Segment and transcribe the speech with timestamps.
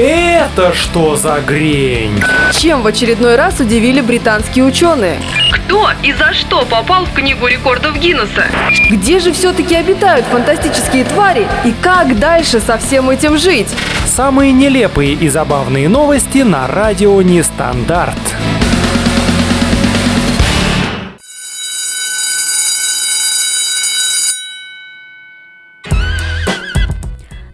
[0.00, 2.22] Это что за грень?
[2.52, 5.18] Чем в очередной раз удивили британские ученые?
[5.50, 8.44] Кто и за что попал в Книгу рекордов Гиннесса?
[8.90, 13.66] Где же все-таки обитают фантастические твари и как дальше со всем этим жить?
[14.06, 18.16] Самые нелепые и забавные новости на радио Нестандарт.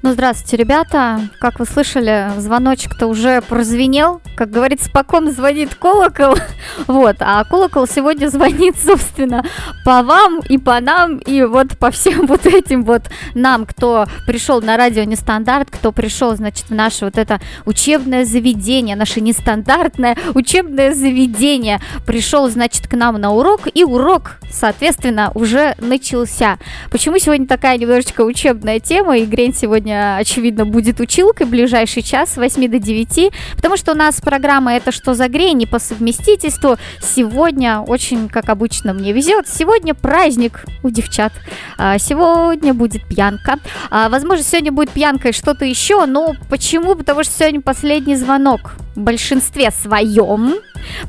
[0.05, 1.19] Ну, здравствуйте, ребята.
[1.41, 4.21] Как вы слышали, звоночек-то уже прозвенел.
[4.37, 6.37] Как говорится, спокойно звонит колокол.
[6.89, 9.45] Вот, а колокол сегодня звонит, собственно,
[9.85, 14.61] по вам и по нам, и вот по всем вот этим вот нам, кто пришел
[14.61, 20.93] на радио Нестандарт, кто пришел, значит, в наше вот это учебное заведение, наше нестандартное учебное
[20.93, 26.59] заведение, пришел, значит, к нам на урок, и урок, соответственно, уже начался.
[26.91, 32.37] Почему сегодня такая немножечко учебная тема, и Грень сегодня очевидно, будет училкой ближайший час с
[32.37, 36.77] 8 до 9, потому что у нас программа «Это что за грень?» не по совместительству.
[37.01, 39.49] Сегодня очень, как обычно, мне везет.
[39.49, 41.33] Сегодня праздник у девчат.
[41.79, 43.59] А, сегодня будет пьянка.
[43.91, 46.95] А, возможно, сегодня будет пьянка и что-то еще, но почему?
[46.95, 50.55] Потому что сегодня последний звонок в большинстве своем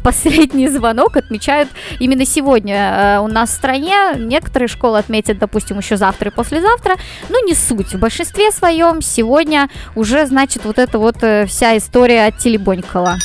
[0.04, 3.96] последний звонок отмечают именно сегодня э, у нас в стране.
[4.18, 6.96] Некоторые школы отметят, допустим, еще завтра и послезавтра.
[7.30, 7.94] Но не суть.
[7.94, 13.18] В большинстве своем сегодня уже, значит, вот эта вот э, вся история от телебонькала.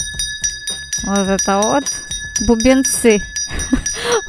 [1.04, 1.84] Вот это вот.
[2.46, 3.20] Бубенцы.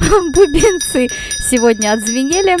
[0.34, 2.56] Бубенцы сегодня отзвенели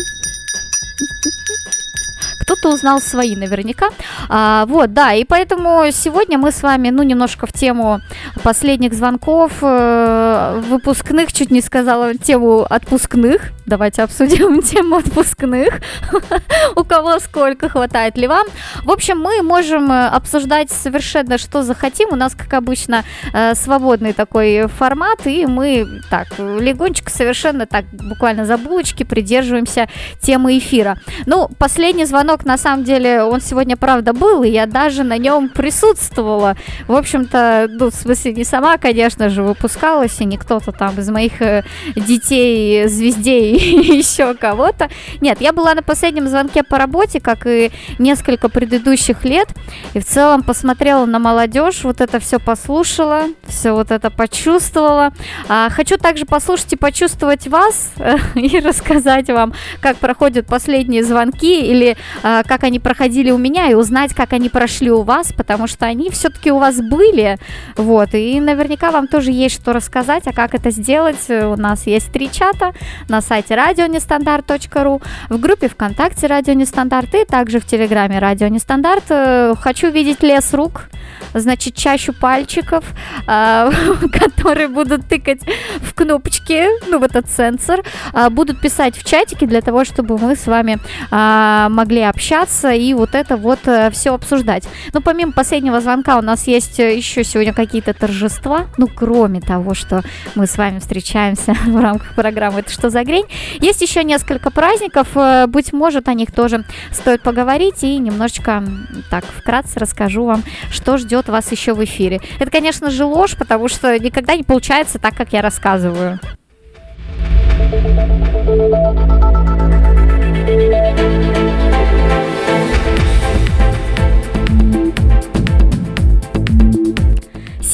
[2.42, 3.90] кто-то узнал свои наверняка.
[4.28, 8.00] А, вот, да, и поэтому сегодня мы с вами, ну, немножко в тему
[8.42, 13.52] последних звонков, э, выпускных, чуть не сказала, тему отпускных.
[13.66, 15.80] Давайте обсудим тему отпускных.
[16.76, 18.46] У кого сколько, хватает ли вам.
[18.84, 22.08] В общем, мы можем э, обсуждать совершенно что захотим.
[22.10, 28.44] У нас, как обычно, э, свободный такой формат, и мы так легонечко совершенно так буквально
[28.46, 29.88] за булочки придерживаемся
[30.20, 30.98] темы эфира.
[31.26, 35.48] Ну, последний звонок на самом деле, он сегодня, правда, был, и я даже на нем
[35.48, 36.56] присутствовала.
[36.88, 41.08] В общем-то, ну, в смысле, не сама, конечно же, выпускалась, и не кто-то там из
[41.08, 43.56] моих э, детей, звездей
[43.98, 44.88] еще кого-то.
[45.20, 49.48] Нет, я была на последнем звонке по работе, как и несколько предыдущих лет,
[49.94, 55.12] и в целом посмотрела на молодежь, вот это все послушала, все вот это почувствовала.
[55.48, 57.92] А, хочу также послушать и почувствовать вас
[58.34, 64.14] и рассказать вам, как проходят последние звонки или как они проходили у меня, и узнать,
[64.14, 67.38] как они прошли у вас, потому что они все-таки у вас были,
[67.76, 72.12] вот, и наверняка вам тоже есть что рассказать, а как это сделать, у нас есть
[72.12, 72.72] три чата
[73.08, 79.04] на сайте радионестандарт.ру, в группе ВКонтакте Радио Нестандарт и также в Телеграме Радио Нестандарт.
[79.10, 80.88] Э, хочу видеть лес рук,
[81.34, 82.84] значит, чащу пальчиков,
[83.26, 83.70] а,
[84.12, 85.40] которые будут тыкать
[85.80, 87.82] в кнопочки, ну, в этот сенсор,
[88.30, 90.78] будут писать в чатике для того, чтобы мы с вами
[91.10, 94.68] могли общаться и вот это вот э, все обсуждать.
[94.92, 99.72] Но помимо последнего звонка у нас есть э, еще сегодня какие-то торжества, ну кроме того,
[99.72, 100.02] что
[100.34, 103.24] мы с вами встречаемся в рамках программы «Это что за грень?»,
[103.60, 108.62] есть еще несколько праздников, э, быть может, о них тоже стоит поговорить и немножечко
[109.10, 112.20] так вкратце расскажу вам, что ждет вас еще в эфире.
[112.38, 116.20] Это, конечно же, ложь, потому что никогда не получается так, как я рассказываю.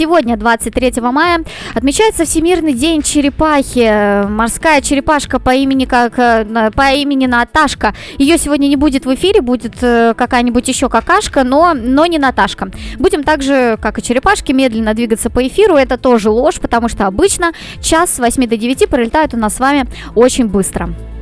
[0.08, 4.26] Сегодня, 23 мая, отмечается Всемирный день черепахи.
[4.26, 7.92] Морская черепашка по имени как э, по имени Наташка.
[8.16, 12.70] Ее сегодня не будет в эфире, будет э, какая-нибудь еще какашка, но, но не Наташка.
[12.98, 15.74] Будем также, как и черепашки, медленно двигаться по эфиру.
[15.76, 17.52] Это тоже ложь, потому что обычно
[17.82, 21.17] час с 8 до 9 пролетает у нас с вами очень быстро.「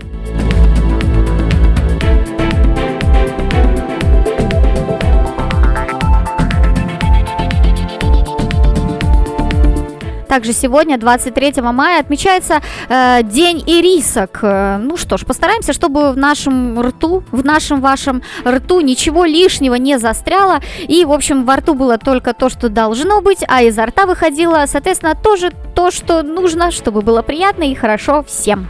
[10.36, 12.60] Также сегодня, 23 мая, отмечается
[12.90, 14.40] э, День ирисок.
[14.42, 19.76] Э, ну что ж, постараемся, чтобы в нашем рту, в нашем вашем рту ничего лишнего
[19.76, 20.60] не застряло.
[20.88, 24.62] И, в общем, во рту было только то, что должно быть, а изо рта выходило,
[24.66, 28.68] соответственно, тоже то, что нужно, чтобы было приятно и хорошо всем.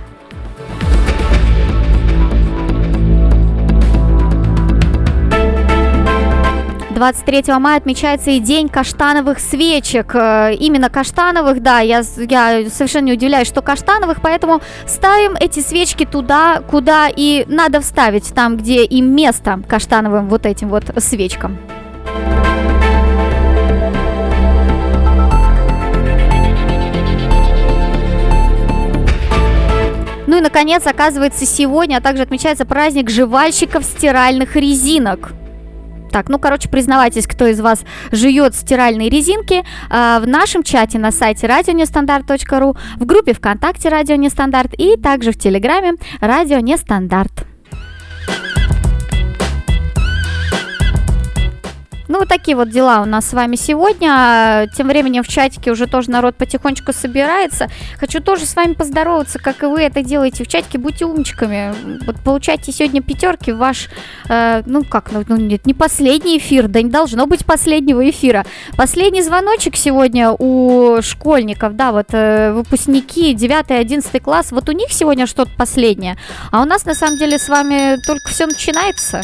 [6.97, 10.15] 23 мая отмечается и День каштановых свечек.
[10.15, 16.07] Э, именно каштановых, да, я, я совершенно не удивляюсь, что каштановых, поэтому ставим эти свечки
[16.07, 21.59] туда, куда и надо вставить, там, где им место каштановым вот этим вот свечкам.
[30.27, 35.33] Ну и, наконец, оказывается, сегодня, а также отмечается праздник жевальщиков стиральных резинок.
[36.17, 41.13] Так, ну, короче, признавайтесь, кто из вас жует стиральные резинки э, в нашем чате на
[41.13, 45.93] сайте радионестандарт.ру, в группе ВКонтакте Радио Нестандарт и также в Телеграме
[46.23, 47.56] Радио Нестандарт.
[52.09, 54.69] Ну, вот такие вот дела у нас с вами сегодня.
[54.77, 57.69] Тем временем в чатике уже тоже народ потихонечку собирается.
[57.99, 60.79] Хочу тоже с вами поздороваться, как и вы это делаете в чатике.
[60.79, 61.75] Будьте умничками.
[62.07, 63.89] Вот получайте сегодня пятерки ваш,
[64.29, 68.45] э, ну как, ну, ну нет, не последний эфир, да не должно быть последнего эфира.
[68.77, 75.27] Последний звоночек сегодня у школьников, да, вот э, выпускники 9-11 класс, вот у них сегодня
[75.27, 76.17] что-то последнее.
[76.53, 79.23] А у нас на самом деле с вами только все начинается.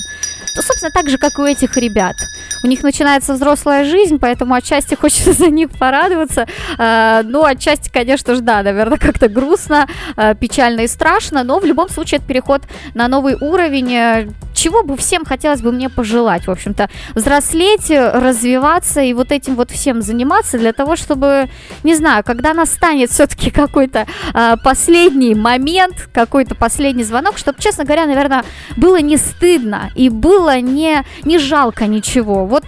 [0.54, 2.16] Ну, собственно, так же, как у этих ребят.
[2.62, 6.46] У них начинается взрослая жизнь, поэтому отчасти хочется за них порадоваться.
[6.78, 11.64] Э, ну, отчасти, конечно же, да, наверное, как-то грустно, э, печально и страшно, но в
[11.64, 12.62] любом случае это переход
[12.94, 14.34] на новый уровень.
[14.52, 19.56] Э, чего бы всем хотелось бы мне пожелать, в общем-то, взрослеть, развиваться и вот этим
[19.56, 21.48] вот всем заниматься для того, чтобы,
[21.84, 28.06] не знаю, когда настанет все-таки какой-то э, последний момент, какой-то последний звонок, чтобы, честно говоря,
[28.06, 28.44] наверное,
[28.76, 32.46] было не стыдно и было не, не жалко ничего.
[32.46, 32.64] Вот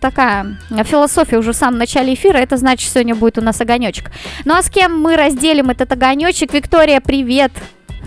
[0.00, 4.10] такая философия уже в самом начале эфира, это значит, сегодня будет у нас огонечек.
[4.44, 6.52] Ну а с кем мы разделим этот огонечек?
[6.52, 7.52] Виктория, привет!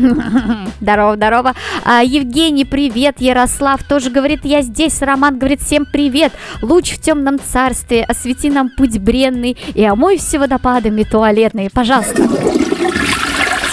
[0.82, 1.54] Здорово, здорово.
[1.84, 3.22] А, Евгений, привет.
[3.22, 5.02] Ярослав тоже говорит, я здесь.
[5.02, 6.34] Роман говорит, всем привет.
[6.62, 11.70] Луч в темном царстве, освети нам путь бренный и омой все водопадами туалетные.
[11.70, 12.28] Пожалуйста.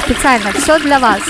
[0.04, 1.22] Специально, все для вас.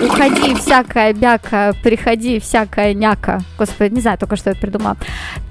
[0.00, 3.40] Уходи, всякая бяка, приходи, всякая няка.
[3.58, 4.96] Господи, не знаю только, что я придумала.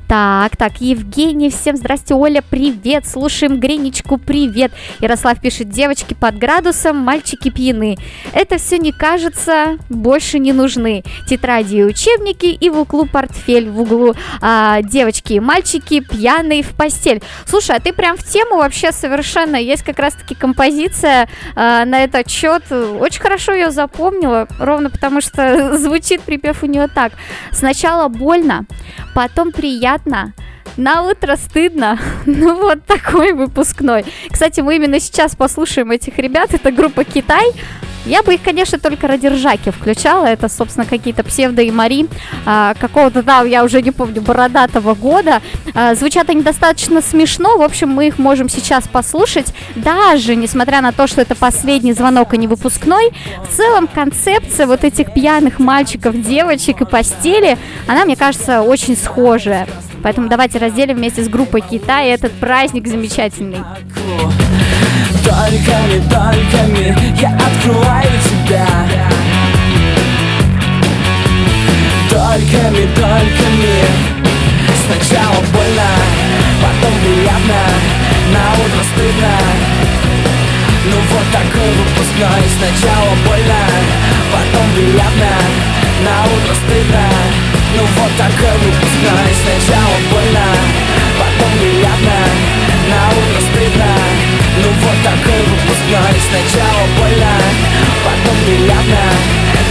[0.07, 4.71] Так, так, Евгений, всем здрасте, Оля, привет, слушаем Гриничку, привет.
[5.01, 7.98] Ярослав пишет, девочки под градусом, мальчики пьяны.
[8.31, 11.04] Это все не кажется, больше не нужны.
[11.27, 16.74] Тетради и учебники и в углу портфель, в углу а, девочки и мальчики пьяные в
[16.74, 17.21] постель.
[17.45, 22.30] Слушай, а ты прям в тему вообще совершенно, есть как раз-таки композиция а, на этот
[22.30, 27.12] счет, очень хорошо ее запомнила, ровно потому что звучит припев у нее так.
[27.51, 28.65] Сначала больно,
[29.13, 30.34] потом приятно, приятно,
[30.78, 32.00] на утро стыдно.
[32.26, 34.06] Ну вот такой выпускной.
[34.30, 36.54] Кстати, мы именно сейчас послушаем этих ребят.
[36.54, 37.46] Это группа Китай.
[38.07, 40.25] Я бы их, конечно, только ради ржаки включала.
[40.25, 42.07] Это, собственно, какие-то псевдо и Мари
[42.45, 45.42] а, какого-то, да, я уже не помню, бородатого года.
[45.74, 47.57] А, звучат они достаточно смешно.
[47.57, 49.54] В общем, мы их можем сейчас послушать.
[49.75, 53.12] Даже несмотря на то, что это последний звонок, а не выпускной,
[53.44, 57.57] в целом концепция вот этих пьяных мальчиков, девочек и постели,
[57.88, 59.68] она, мне кажется, очень схожая.
[60.01, 63.60] Поэтому давайте разделим вместе с группой Китай этот праздник замечательный.
[65.24, 68.68] Тольками, тольками я открываю тебя.
[72.10, 74.18] Тольками, тольками
[74.88, 75.90] Сначала больно,
[76.64, 77.60] потом приятно.
[78.32, 79.36] На утро стыдно.
[80.86, 82.44] Ну вот такой выпускной.
[82.56, 83.62] Сначала больно,
[84.32, 85.34] потом приятно.
[86.08, 87.04] На утро стыдно.
[87.76, 89.30] Ну вот такой выпускной.
[89.44, 90.48] Сначала больно,
[91.20, 92.18] потом приятно.
[92.88, 93.47] На утро стыдно
[94.88, 96.15] вот такой выпускной.
[96.29, 97.34] Сначала больно,
[98.06, 99.03] потом приятно.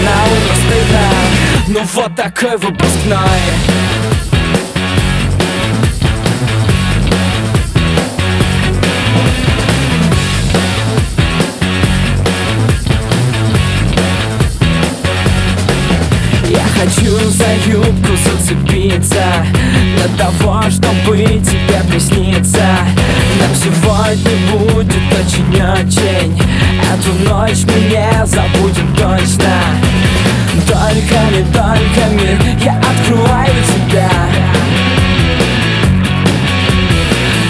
[0.05, 1.05] На утро стыдно.
[1.69, 4.16] Ну вот такой выпускной
[16.87, 19.25] хочу за юбку зацепиться
[19.97, 22.65] Для того, чтобы тебе присниться.
[23.41, 26.41] Нам сегодня будет очень-очень
[26.95, 29.53] Эту ночь мы не забудем точно.
[30.67, 34.11] Тольками, тольками я открываю тебя.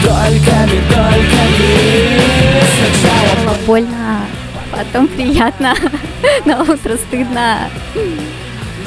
[0.02, 2.21] Тольками, тольками
[2.76, 4.21] Сначала больно,
[4.71, 5.75] потом приятно,
[6.45, 7.69] на утро стыдно.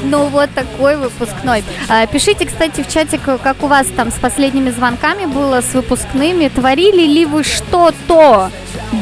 [0.04, 1.64] Ну вот такой выпускной.
[1.88, 6.48] А, пишите, кстати, в чатик, как у вас там с последними звонками было, с выпускными.
[6.48, 8.52] Творили ли вы что-то?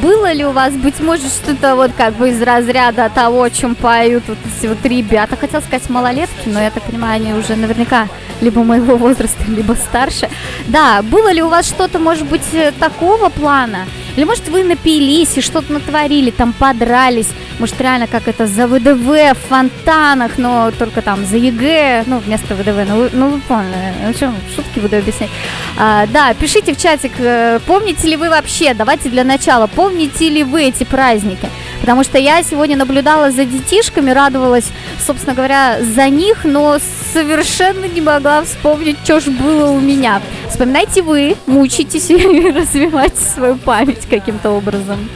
[0.01, 3.75] Было ли у вас, быть может, что-то вот как бы из разряда того, о чем
[3.75, 5.37] поют вот эти вот ребята?
[5.37, 8.07] Хотел сказать малолетки, но я так понимаю, они уже наверняка
[8.41, 10.29] либо моего возраста, либо старше.
[10.67, 12.43] Да, было ли у вас что-то, может быть,
[12.79, 13.85] такого плана?
[14.17, 17.29] Или, может, вы напились и что-то натворили, там подрались?
[17.59, 22.55] Может, реально как это за ВДВ в фонтанах, но только там за ЕГЭ, ну, вместо
[22.55, 25.29] ВДВ, ну, ну вы поняли, ну что, шутки буду объяснять.
[25.77, 30.43] А, да, пишите в чатик, э, помните ли вы вообще, давайте для начала, помните ли
[30.43, 31.47] вы эти праздники?
[31.81, 34.65] Потому что я сегодня наблюдала за детишками, радовалась,
[34.99, 36.79] собственно говоря, за них, но
[37.13, 40.21] совершенно не могла вспомнить, что ж было у меня.
[40.49, 45.09] Вспоминайте вы, мучитесь и развивайте свою память каким-то образом.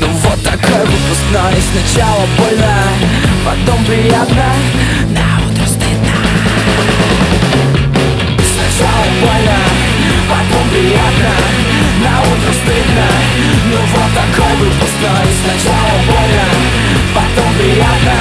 [0.00, 2.74] Ну вот такой выпускной Сначала больно,
[3.44, 4.44] потом приятно
[5.10, 6.16] На утро стыдно
[8.38, 9.58] Сначала больно,
[10.28, 11.32] потом приятно
[12.02, 16.44] На утро стыдно Ну вот такой выпускной Сначала больно,
[17.14, 18.16] потом приятно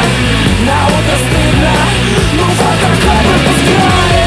[0.64, 1.74] На утро стыдно
[2.34, 4.20] Ну вот такой выпускной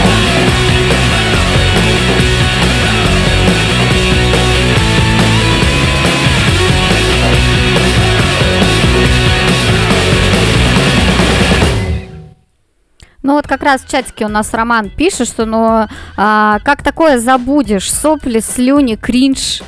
[13.23, 15.87] Ну вот как раз в чатике у нас Роман пишет, что ну
[16.17, 17.93] а, как такое забудешь?
[17.93, 19.63] Сопли, слюни, кринж.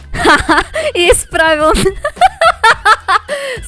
[0.94, 1.72] И исправил.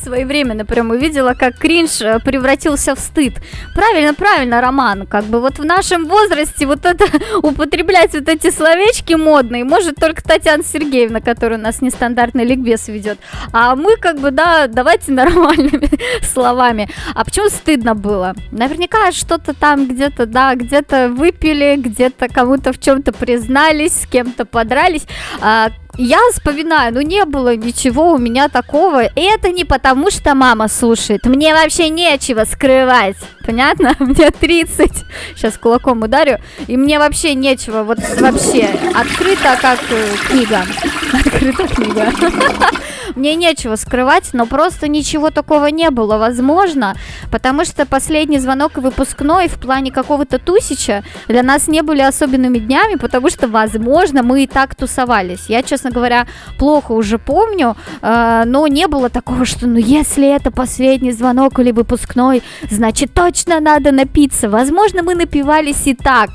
[0.03, 3.35] Своевременно прям увидела, как кринж э, превратился в стыд.
[3.75, 5.07] Правильно, правильно, Роман.
[5.07, 7.05] Как бы вот в нашем возрасте вот это
[7.43, 13.19] употреблять вот эти словечки модные может только Татьяна Сергеевна, которая у нас нестандартный ликбез ведет.
[13.53, 15.89] А мы как бы, да, давайте нормальными
[16.23, 16.89] словами.
[17.15, 18.35] А почему стыдно было?
[18.53, 25.07] Наверняка что-то там где-то, да, где-то выпили, где-то кому-то в чем-то признались, с кем-то подрались.
[25.41, 29.05] А, я вспоминаю, ну не было ничего у меня такого.
[29.05, 31.25] И это не потому, что мама слушает.
[31.27, 33.17] Мне вообще нечего скрывать.
[33.45, 33.95] Понятно?
[34.01, 34.91] Мне 30.
[35.35, 36.39] Сейчас кулаком ударю.
[36.67, 37.85] И мне вообще нечего.
[37.85, 38.77] Вот вообще.
[38.95, 40.63] Открыто как э, книга.
[41.13, 42.13] Открыта книга.
[43.15, 46.19] Мне нечего скрывать, но просто ничего такого не было.
[46.19, 46.97] Возможно,
[47.31, 52.59] потому что последний звонок и выпускной в плане какого-то тусича для нас не были особенными
[52.59, 55.47] днями, потому что, возможно, мы и так тусовались.
[55.49, 56.27] Я, честно говоря,
[56.59, 61.73] плохо уже помню, э, но не было такого, что, ну, если это последний звонок или
[61.73, 64.49] выпускной, значит, точно надо напиться.
[64.49, 66.31] Возможно, мы напивались и так.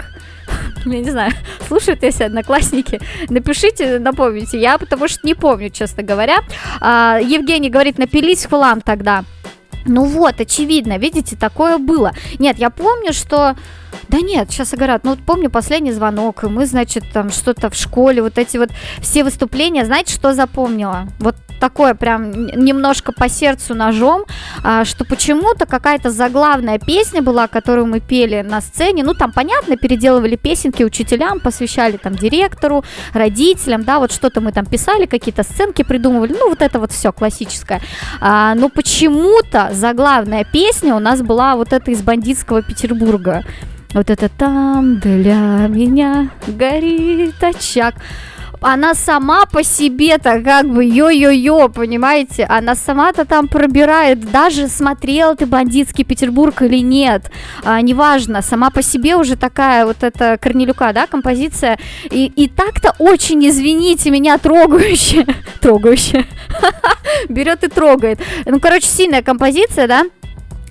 [0.85, 1.31] Я не знаю,
[1.67, 6.39] слушают если одноклассники, напишите, напомните, я потому что не помню, честно говоря.
[6.79, 9.23] А, Евгений говорит, напились в хлам тогда.
[9.85, 12.13] Ну вот, очевидно, видите, такое было.
[12.39, 13.55] Нет, я помню, что...
[14.07, 17.75] Да нет, сейчас говорят, ну вот помню последний звонок, и мы, значит, там что-то в
[17.75, 18.69] школе, вот эти вот
[19.01, 21.07] все выступления, знаете, что запомнила?
[21.19, 24.23] Вот такое прям немножко по сердцу ножом,
[24.63, 29.77] а, что почему-то какая-то заглавная песня была, которую мы пели на сцене, ну там понятно,
[29.77, 35.83] переделывали песенки учителям, посвящали там директору, родителям, да, вот что-то мы там писали, какие-то сценки
[35.83, 37.79] придумывали, ну вот это вот все классическое.
[38.19, 43.43] А, но почему-то заглавная песня у нас была вот эта из бандитского Петербурга.
[43.93, 47.95] Вот это там для меня горит очаг
[48.61, 52.45] она сама по себе-то как бы йо-йо-йо, понимаете?
[52.45, 57.31] Она сама-то там пробирает, даже смотрел ты бандитский Петербург или нет,
[57.63, 62.95] а, неважно, сама по себе уже такая вот эта Корнелюка, да, композиция, и, и так-то
[62.99, 65.25] очень, извините меня, трогающая,
[65.61, 66.25] трогающая,
[67.29, 68.19] берет и трогает.
[68.45, 70.05] Ну, короче, сильная композиция, да?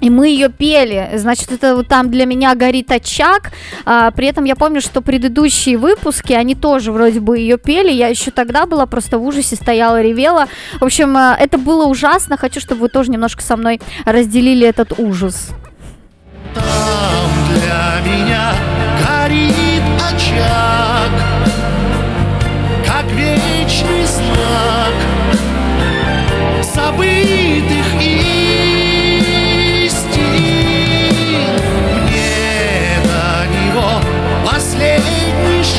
[0.00, 3.52] И мы ее пели, значит, это вот там для меня горит очаг.
[3.85, 7.92] А, при этом я помню, что предыдущие выпуски, они тоже вроде бы ее пели.
[7.92, 10.49] Я еще тогда была просто в ужасе, стояла, ревела.
[10.80, 12.38] В общем, а, это было ужасно.
[12.38, 15.50] Хочу, чтобы вы тоже немножко со мной разделили этот ужас.
[16.54, 16.64] Там
[17.52, 18.54] для меня
[19.07, 21.11] горит очаг,
[22.87, 24.95] как вечный знак
[26.75, 28.50] забытых истин.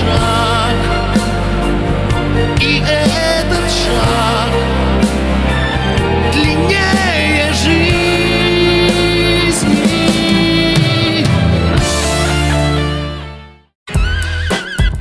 [0.01, 0.75] Шаг,
[2.59, 4.70] и этот шаг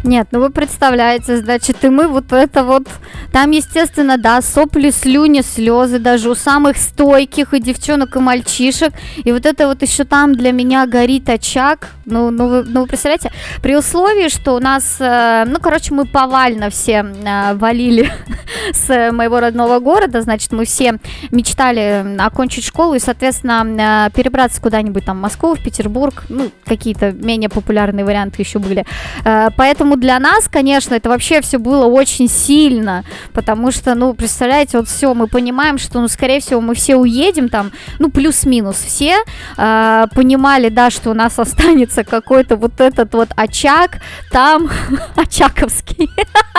[0.02, 2.88] Нет, ну вы представляете, значит, и мы вот это вот...
[3.32, 8.92] Там, естественно, да, сопли, слюни, слезы даже у самых стойких и девчонок, и мальчишек.
[9.22, 11.90] И вот это вот еще там для меня горит очаг.
[12.06, 13.30] Ну, ну, вы, ну вы представляете?
[13.62, 14.96] При условии, что у нас...
[14.98, 18.10] э, ну, короче, мы повально все э, валили
[18.72, 20.22] с моего родного города.
[20.22, 20.98] Значит, мы все
[21.30, 26.24] мечтали окончить школу и, соответственно, э, перебраться куда-нибудь там в Москву, в Петербург.
[26.28, 28.84] Ну, какие-то менее популярные варианты еще были.
[29.24, 34.14] Э, Поэтому поэтому для нас, конечно, это вообще все было очень сильно, потому что, ну,
[34.14, 38.76] представляете, вот все, мы понимаем, что, ну, скорее всего, мы все уедем там, ну, плюс-минус
[38.76, 39.16] все,
[39.56, 43.98] э, понимали, да, что у нас останется какой-то вот этот вот очаг
[44.32, 44.70] там,
[45.16, 46.10] очаковский,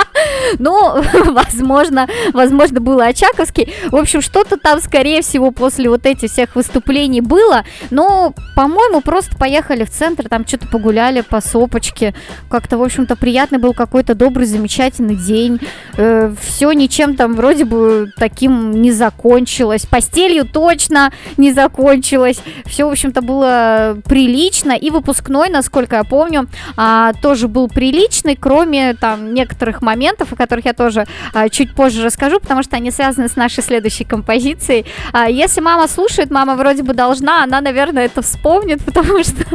[0.59, 6.55] ну, возможно, возможно, было очаковский, в общем, что-то там, скорее всего, после вот этих всех
[6.55, 12.13] выступлений было, но, по-моему, просто поехали в центр, там что-то погуляли по сопочке,
[12.49, 15.61] как-то, в общем-то, приятный был какой-то добрый, замечательный день,
[15.95, 22.91] э, все ничем там вроде бы таким не закончилось, постелью точно не закончилось, все, в
[22.91, 29.83] общем-то, было прилично, и выпускной, насколько я помню, а, тоже был приличный, кроме там некоторых
[29.83, 33.63] моментов, о которых я тоже а, чуть позже расскажу, потому что они связаны с нашей
[33.63, 34.85] следующей композицией.
[35.13, 39.45] А, если мама слушает, мама вроде бы должна, она, наверное, это вспомнит, потому что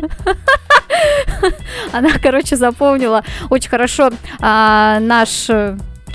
[1.93, 3.25] она, короче, запомнила
[3.57, 4.11] очень хорошо
[4.41, 5.51] а, наш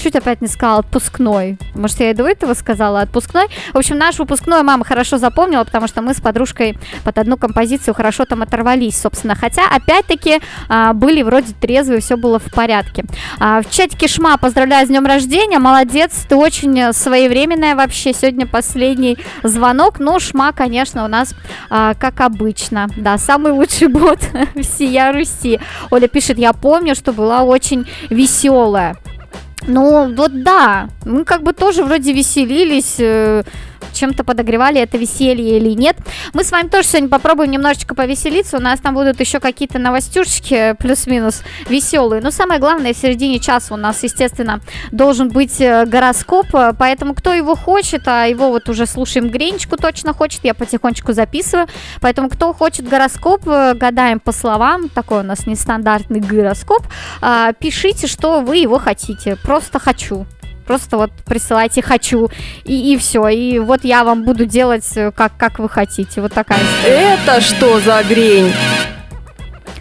[0.01, 1.57] чуть опять не сказала отпускной.
[1.75, 3.47] Может, я и до этого сказала отпускной.
[3.73, 7.93] В общем, наш выпускной мама хорошо запомнила, потому что мы с подружкой под одну композицию
[7.93, 9.35] хорошо там оторвались, собственно.
[9.35, 13.05] Хотя, опять-таки, а, были вроде трезвые, все было в порядке.
[13.39, 15.59] А, в чатике Шма поздравляю с днем рождения.
[15.59, 18.13] Молодец, ты очень своевременная вообще.
[18.13, 19.99] Сегодня последний звонок.
[19.99, 21.33] Ну, Шма, конечно, у нас
[21.69, 22.87] а, как обычно.
[22.97, 24.19] Да, самый лучший бот
[24.61, 25.59] всея Руси.
[25.91, 28.97] Оля пишет, я помню, что была очень веселая.
[29.67, 33.43] Ну, вот да, мы как бы тоже вроде веселились, э,
[33.93, 35.97] чем-то подогревали это веселье или нет.
[36.33, 38.57] Мы с вами тоже сегодня попробуем немножечко повеселиться.
[38.57, 42.21] У нас там будут еще какие-то новостюшки плюс-минус веселые.
[42.21, 46.47] Но самое главное, в середине часа у нас, естественно, должен быть э, гороскоп.
[46.77, 51.67] Поэтому кто его хочет, а его вот уже слушаем Гринчку точно хочет, я потихонечку записываю.
[51.99, 54.89] Поэтому кто хочет гороскоп, э, гадаем по словам.
[54.89, 56.83] Такой у нас нестандартный гороскоп.
[57.21, 59.35] А, пишите, что вы его хотите.
[59.35, 60.25] Просто хочу
[60.61, 62.29] просто вот присылайте хочу
[62.63, 63.27] и, и все.
[63.27, 66.21] И вот я вам буду делать э, как, как вы хотите.
[66.21, 67.13] Вот такая история.
[67.13, 68.51] Это что за грень?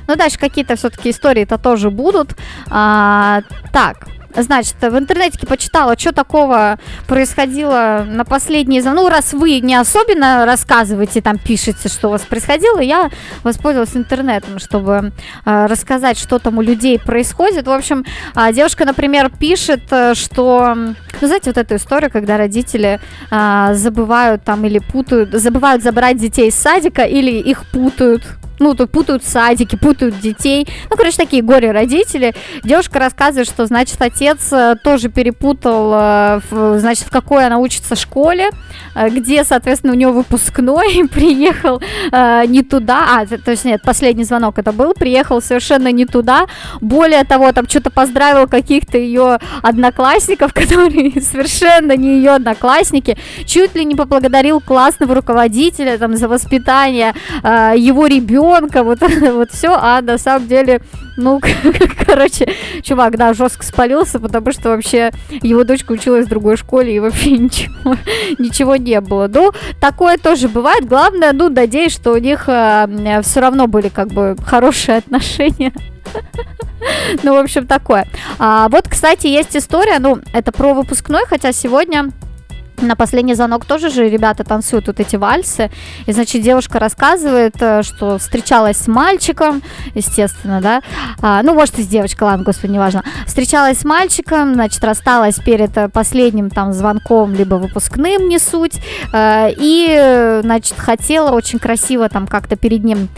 [0.06, 2.34] Ну, дальше какие-то все-таки истории-то тоже будут.
[2.68, 8.82] А, так, Значит, в интернете почитала, что такого происходило на последние...
[8.82, 13.10] Ну, раз вы не особенно рассказываете, там пишете, что у вас происходило, я
[13.42, 15.12] воспользовалась интернетом, чтобы
[15.44, 17.66] э, рассказать, что там у людей происходит.
[17.66, 18.04] В общем,
[18.34, 20.74] э, девушка, например, пишет, э, что...
[20.74, 23.00] Ну, знаете, вот эту историю, когда родители
[23.30, 28.22] э, забывают там или путают, забывают забрать детей из садика или их путают
[28.60, 30.68] ну, тут путают садики, путают детей.
[30.90, 32.34] Ну, короче, такие горе-родители.
[32.62, 36.40] Девушка рассказывает, что, значит, отец э, тоже перепутал, э,
[36.78, 38.50] значит, в какой она учится школе,
[38.94, 41.80] э, где, соответственно, у него выпускной, приехал
[42.48, 46.46] не туда, а, то есть нет, последний звонок это был, приехал совершенно не туда.
[46.80, 53.84] Более того, там что-то поздравил каких-то ее одноклассников, которые совершенно не ее одноклассники, чуть ли
[53.84, 60.18] не поблагодарил классного руководителя там за воспитание его ребенка, ребенка, вот вот все, а на
[60.18, 60.80] самом деле,
[61.16, 61.40] ну,
[62.06, 65.10] короче, чувак, да, жестко спалился, потому что вообще
[65.42, 67.96] его дочка училась в другой школе и вообще ничего,
[68.38, 69.28] ничего не было.
[69.28, 70.86] Ну, такое тоже бывает.
[70.86, 75.72] Главное, ну, надеюсь, что у них э, все равно были как бы хорошие отношения.
[77.22, 78.06] Ну, в общем, такое.
[78.38, 82.10] А, вот, кстати, есть история, ну, это про выпускной, хотя сегодня
[82.82, 85.70] на последний звонок тоже же ребята танцуют вот эти вальсы.
[86.06, 89.62] И, значит, девушка рассказывает, э, что встречалась с мальчиком,
[89.94, 90.82] естественно, да.
[91.20, 93.02] А, ну, может, и с девочкой, ладно, господи, неважно.
[93.26, 98.80] Встречалась с мальчиком, значит, рассталась перед э, последним там звонком, либо выпускным, не суть.
[99.12, 103.08] Э, и, значит, хотела очень красиво там как-то перед ним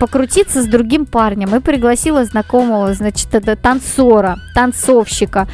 [0.00, 1.54] покрутиться с другим парнем.
[1.54, 3.28] И пригласила знакомого, значит,
[3.62, 5.46] танцора, танцовщика,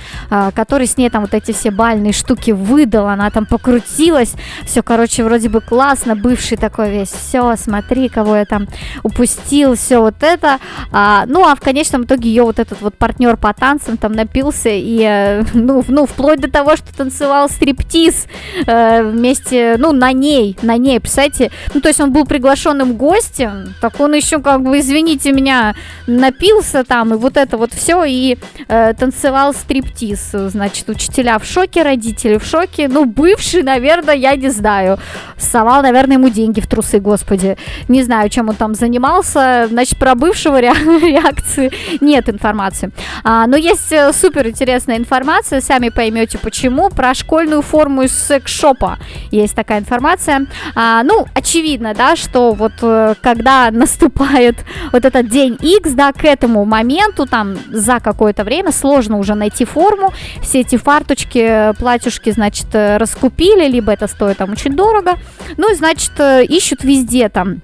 [0.54, 3.08] который с ней там вот эти все бальные штуки выдал.
[3.08, 8.36] Она там там покрутилась, все, короче, вроде бы классно, бывший такой весь, все, смотри, кого
[8.36, 8.68] я там
[9.02, 10.58] упустил, все вот это,
[10.92, 14.70] а, ну, а в конечном итоге ее вот этот вот партнер по танцам там напился
[14.70, 18.26] и, э, ну, ну, вплоть до того, что танцевал стриптиз
[18.66, 23.74] э, вместе, ну, на ней, на ней, представляете, ну, то есть он был приглашенным гостем,
[23.80, 25.74] так он еще, как бы, извините меня,
[26.06, 31.82] напился там, и вот это вот все, и э, танцевал стриптиз, значит, учителя в шоке,
[31.82, 34.98] родители в шоке, ну, был бывший, наверное, я не знаю,
[35.38, 37.56] совал, наверное, ему деньги в трусы, господи.
[37.88, 39.66] Не знаю, чем он там занимался.
[39.68, 42.90] Значит, про бывшего ре- реакции нет информации.
[43.24, 48.98] А, но есть э, супер интересная информация, сами поймете почему, про школьную форму из секс-шопа.
[49.30, 50.46] Есть такая информация.
[50.74, 54.56] А, ну, очевидно, да, что вот э, когда наступает
[54.92, 59.64] вот этот день X, да, к этому моменту, там, за какое-то время сложно уже найти
[59.64, 65.18] форму, все эти фарточки, платьюшки, значит, э, раскупили, либо это стоит там очень дорого,
[65.56, 67.60] ну значит, э, ищут везде там.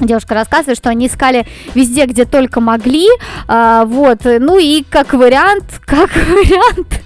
[0.00, 3.06] Девушка рассказывает, что они искали везде, где только могли,
[3.46, 7.03] а, вот, ну и как вариант, как вариант,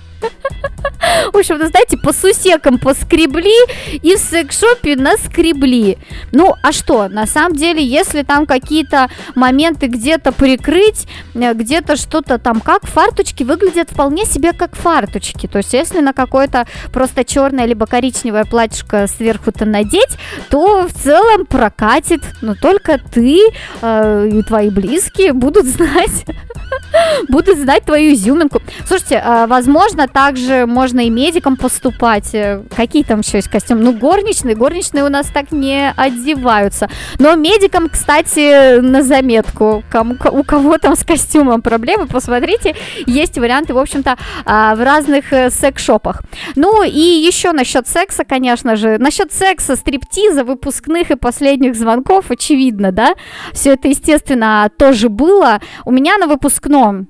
[1.33, 3.55] в общем, ну, знаете, по сусекам поскребли
[4.03, 5.99] и в секс-шопе наскребли.
[6.33, 12.39] Ну, а что, на самом деле, если там какие-то моменты где-то прикрыть, э, где-то что-то
[12.39, 15.47] там, как фарточки выглядят вполне себе как фарточки.
[15.47, 20.19] То есть, если на какое-то просто черное либо коричневое платьишко сверху-то надеть,
[20.51, 22.23] то в целом прокатит.
[22.43, 23.41] Но только ты
[23.83, 26.25] э, и твои близкие будут знать,
[27.29, 28.61] будут знать твою изюминку.
[28.87, 32.35] Слушайте, э, возможно, также можно и медикам поступать.
[32.35, 33.83] Э, Какие там еще есть костюмы?
[33.83, 34.55] Ну, горничные.
[34.55, 36.89] Горничные у нас так не одеваются.
[37.19, 39.83] Но медикам, кстати, на заметку.
[39.91, 42.75] Кому, у кого там с костюмом проблемы, посмотрите.
[43.07, 46.23] Есть варианты, в общем-то, а, в разных э, секс-шопах.
[46.57, 48.99] Ну, и еще насчет секса, конечно же.
[48.99, 53.15] Насчет секса, стриптиза, выпускных и последних звонков, очевидно, да?
[53.53, 55.61] Все это, естественно, тоже было.
[55.85, 56.27] У меня на
[56.59, 57.09] выпускном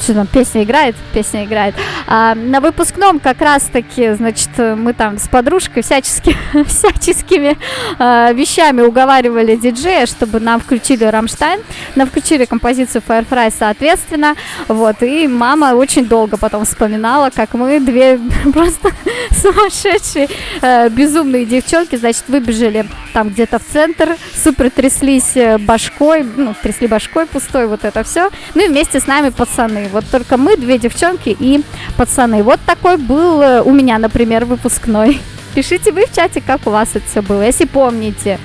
[0.00, 0.96] что там, песня играет?
[1.12, 1.74] Песня играет.
[2.06, 7.56] А, на выпускном как раз-таки, значит, мы там с подружкой всячески, всяческими
[7.98, 11.60] а, вещами уговаривали диджея, чтобы нам включили Рамштайн,
[11.94, 14.34] нам включили композицию Firefly соответственно,
[14.68, 18.18] вот, и мама очень долго потом вспоминала, как мы две
[18.52, 18.90] просто
[19.30, 20.28] сумасшедшие,
[20.60, 26.86] э, безумные девчонки, значит, выбежали там где-то в центр, супер тряслись э, башкой, ну, трясли
[26.86, 30.78] башкой пустой, вот это все, ну и вместе с нами пацаны, вот только мы, две
[30.78, 31.62] девчонки и
[31.96, 32.42] пацаны.
[32.42, 35.20] Вот такой был э, у меня, например, выпускной.
[35.54, 38.38] Пишите вы в чате, как у вас это все было, если помните.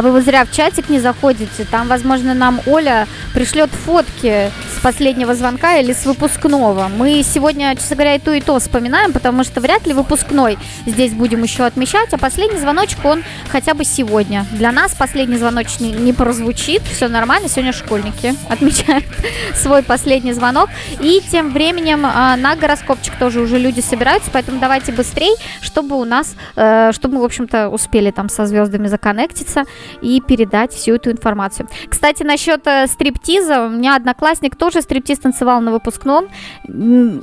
[0.00, 1.66] А вы вот зря в чатик не заходите.
[1.70, 4.50] Там, возможно, нам Оля пришлет фотки
[4.82, 6.88] последнего звонка или с выпускного.
[6.88, 11.12] Мы сегодня, честно говоря, и то, и то вспоминаем, потому что вряд ли выпускной здесь
[11.12, 14.46] будем еще отмечать, а последний звоночек, он хотя бы сегодня.
[14.52, 19.04] Для нас последний звоночек не, не прозвучит, все нормально, сегодня школьники отмечают
[19.54, 20.70] свой последний звонок.
[21.00, 26.04] И тем временем а, на гороскопчик тоже уже люди собираются, поэтому давайте быстрей, чтобы у
[26.04, 29.64] нас, э, чтобы мы, в общем-то, успели там со звездами законнектиться
[30.00, 31.68] и передать всю эту информацию.
[31.88, 36.28] Кстати, насчет э, стриптиза, у меня одноклассник тоже стриптиз танцевал на выпускном.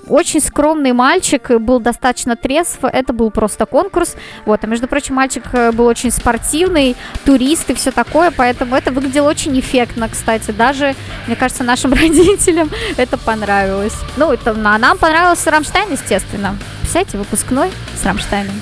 [0.08, 4.16] Очень скромный мальчик, был достаточно трезв, это был просто конкурс.
[4.46, 8.92] Вот, а между прочим, мальчик э, был очень спортивный, турист и все такое, поэтому это
[8.92, 10.52] выглядело очень эффектно, кстати.
[10.52, 10.96] Даже,
[11.28, 13.96] мне кажется, нашим родителям это понравилось.
[14.18, 16.58] Ну, это, а нам понравился Рамштайн, естественно.
[16.82, 18.56] Представляете, выпускной с Рамштайном.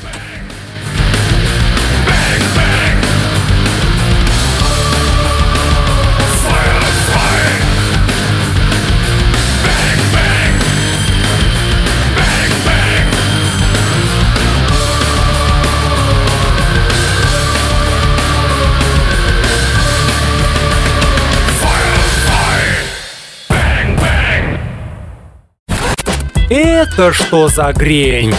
[26.50, 28.32] Это что за грень?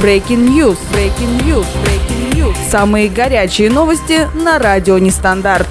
[0.00, 0.78] Breaking News.
[0.90, 1.66] Breaking News.
[1.84, 2.56] Breaking News.
[2.70, 5.68] Самые горячие новости на радио Нестандарт.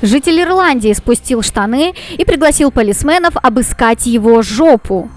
[0.00, 5.10] Житель Ирландии спустил штаны и пригласил полисменов обыскать его жопу.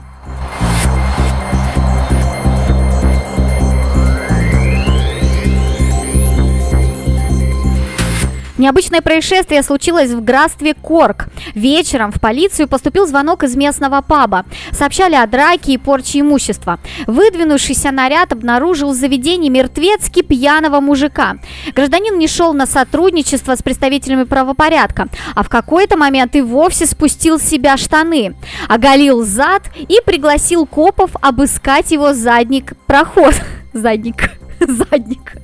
[8.62, 11.30] Необычное происшествие случилось в графстве Корк.
[11.56, 14.46] Вечером в полицию поступил звонок из местного паба.
[14.72, 16.78] Сообщали о драке и порче имущества.
[17.08, 21.38] Выдвинувшийся наряд обнаружил в заведении мертвецки пьяного мужика.
[21.74, 27.40] Гражданин не шел на сотрудничество с представителями правопорядка, а в какой-то момент и вовсе спустил
[27.40, 28.36] с себя штаны,
[28.70, 33.34] оголил зад и пригласил копов обыскать его задник проход.
[33.74, 34.30] Задник.
[34.60, 35.41] Задник.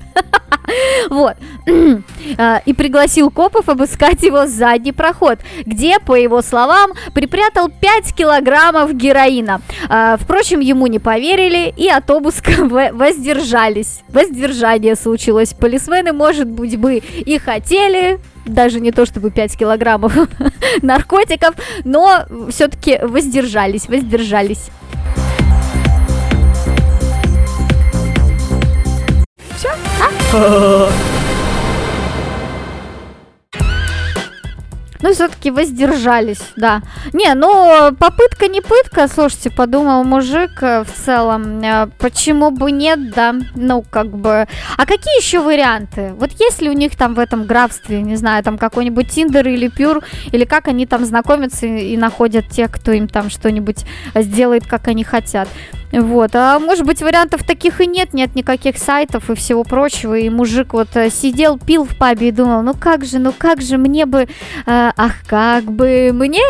[1.10, 1.36] Вот.
[2.38, 8.94] А, и пригласил копов обыскать его задний проход, где, по его словам, припрятал 5 килограммов
[8.94, 9.62] героина.
[9.88, 12.52] А, впрочем, ему не поверили и от обыска
[12.94, 14.02] воздержались.
[14.10, 15.54] Воздержание случилось.
[15.54, 20.14] Полисмены, может быть, бы и хотели, даже не то чтобы 5 килограммов
[20.82, 24.70] наркотиков, но все-таки воздержались, воздержались.
[35.00, 36.82] Ну, все-таки воздержались, да.
[37.14, 41.62] Не, ну, попытка не пытка, слушайте, подумал мужик э, в целом.
[41.62, 43.36] Э, почему бы нет, да?
[43.56, 44.48] Ну, как бы...
[44.76, 46.14] А какие еще варианты?
[46.18, 49.68] Вот есть ли у них там в этом графстве, не знаю, там какой-нибудь Тиндер или
[49.68, 54.88] Пюр, или как они там знакомятся и, находят тех, кто им там что-нибудь сделает, как
[54.88, 55.48] они хотят.
[55.92, 60.30] Вот, а может быть вариантов таких и нет, нет никаких сайтов и всего прочего, и
[60.30, 63.78] мужик вот э, сидел, пил в пабе и думал, ну как же, ну как же
[63.78, 64.28] мне бы, э,
[64.66, 66.42] ах, как бы мне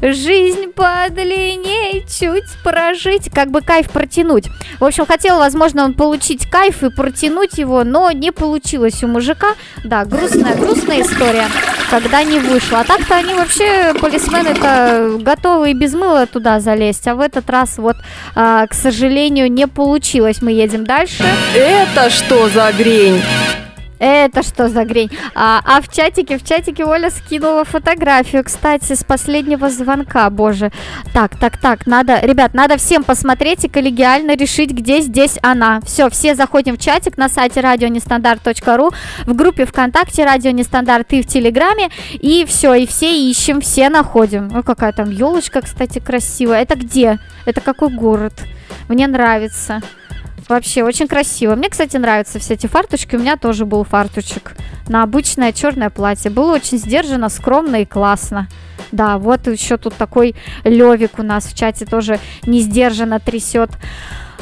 [0.00, 4.46] жизнь подлиннее чуть прожить, как бы кайф протянуть.
[4.78, 9.54] В общем, хотел, возможно, он получить кайф и протянуть его, но не получилось у мужика.
[9.84, 11.48] Да, грустная, грустная история,
[11.90, 12.80] когда не вышло.
[12.80, 17.78] А так-то они вообще, полисмены-то, готовы и без мыла туда залезть, а в этот раз
[17.78, 17.96] вот...
[18.36, 20.42] Э, а, к сожалению, не получилось.
[20.42, 21.24] Мы едем дальше.
[21.54, 23.22] Это что за грень?
[24.04, 25.10] Это что за грень?
[25.32, 30.72] А, а в чатике, в чатике Оля скинула фотографию, кстати, с последнего звонка, боже.
[31.14, 35.80] Так, так, так, надо, ребят, надо всем посмотреть и коллегиально решить, где здесь она.
[35.86, 38.90] Все, все заходим в чатик на сайте радионестандарт.ру,
[39.24, 44.50] в группе ВКонтакте Радио Нестандарт и в Телеграме, и все, и все ищем, все находим.
[44.52, 46.62] Ой, какая там елочка, кстати, красивая.
[46.62, 47.20] Это где?
[47.46, 48.32] Это какой город?
[48.88, 49.80] Мне нравится.
[50.52, 51.54] Вообще очень красиво.
[51.54, 53.16] Мне, кстати, нравятся все эти фарточки.
[53.16, 54.54] У меня тоже был фарточек
[54.86, 56.30] на обычное черное платье.
[56.30, 58.48] Было очень сдержанно, скромно и классно.
[58.90, 60.34] Да, вот еще тут такой
[60.64, 63.70] Левик у нас в чате тоже не сдержанно трясет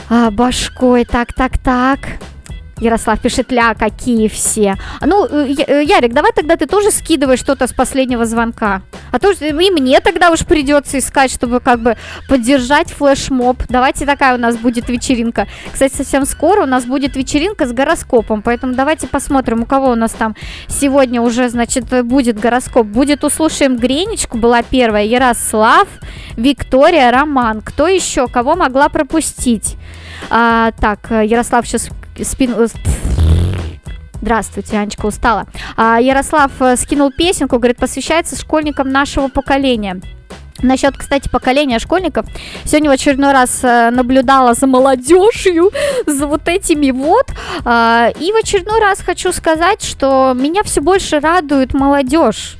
[0.09, 1.05] а, башкой.
[1.05, 2.01] Так, так, так.
[2.81, 4.77] Ярослав пишет, ля, какие все.
[5.01, 8.83] Ну, э, э, Ярик, давай тогда ты тоже скидывай что-то с последнего звонка.
[9.13, 11.97] А то и мне тогда уж придется искать, чтобы как бы
[12.29, 13.63] поддержать флешмоб.
[13.69, 15.47] Давайте такая у нас будет вечеринка.
[15.73, 19.95] Кстати, совсем скоро у нас будет вечеринка с гороскопом, поэтому давайте посмотрим, у кого у
[19.95, 20.35] нас там
[20.69, 22.87] сегодня уже, значит, будет гороскоп.
[22.87, 25.89] Будет услышаем Гренечку, была первая, Ярослав,
[26.37, 27.61] Виктория, Роман.
[27.61, 28.27] Кто еще?
[28.29, 29.77] Кого могла пропустить?
[30.29, 31.91] А, так, Ярослав сейчас
[32.25, 32.67] спину...
[34.21, 35.47] Здравствуйте, Анечка устала.
[35.77, 40.01] А, Ярослав э, скинул песенку, говорит, посвящается школьникам нашего поколения.
[40.63, 42.27] Насчет, кстати, поколения школьников.
[42.65, 45.71] Сегодня в очередной раз э, наблюдала за молодежью,
[46.07, 47.31] за вот этими вот.
[47.65, 52.59] Э, и в очередной раз хочу сказать, что меня все больше радует молодежь.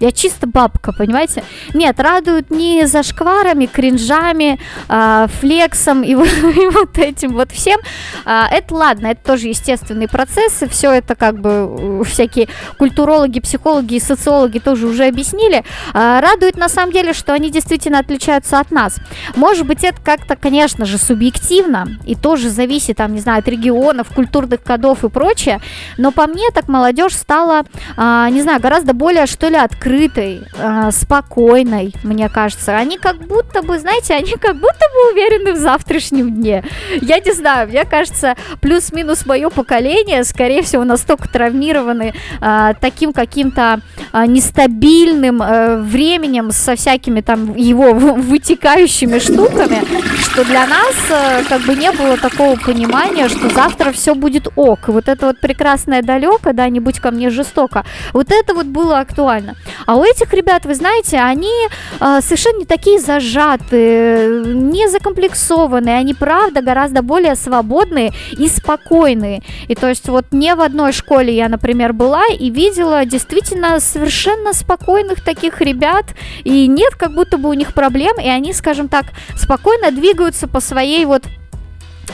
[0.00, 1.44] Я чисто бабка, понимаете?
[1.72, 7.80] Нет, радуют не за шкварами, кринжами, э, флексом и, и вот этим вот всем.
[8.26, 10.68] Э, это ладно, это тоже естественные процессы.
[10.68, 15.64] Все это как бы э, всякие культурологи, психологи и социологи тоже уже объяснили.
[15.94, 18.96] Э, радует на самом деле, что они действительно отличаются от нас.
[19.36, 24.08] Может быть, это как-то, конечно же, субъективно и тоже зависит, там, не знаю, от регионов,
[24.12, 25.60] культурных кодов и прочее.
[25.98, 27.62] Но по мне так молодежь стала,
[27.96, 32.76] э, не знаю, гораздо более, что ли, открытой открытой, э, спокойной, мне кажется.
[32.76, 36.64] Они как будто бы, знаете, они как будто бы уверены в завтрашнем дне.
[37.00, 43.80] Я не знаю, мне кажется, плюс-минус мое поколение, скорее всего, настолько травмированы э, таким каким-то
[44.12, 49.82] э, нестабильным э, временем со всякими там его вытекающими штуками,
[50.18, 54.88] что для нас э, как бы не было такого понимания, что завтра все будет ок.
[54.88, 57.84] Вот это вот прекрасное далеко, да, не будь ко мне жестоко.
[58.12, 59.54] Вот это вот было актуально.
[59.86, 61.52] А у этих ребят, вы знаете, они
[62.00, 69.42] э, совершенно не такие зажатые, не закомплексованные, они правда гораздо более свободные и спокойные.
[69.68, 74.52] И то есть вот не в одной школе я, например, была и видела действительно совершенно
[74.52, 76.06] спокойных таких ребят,
[76.44, 79.06] и нет как будто бы у них проблем, и они, скажем так,
[79.36, 81.24] спокойно двигаются по своей вот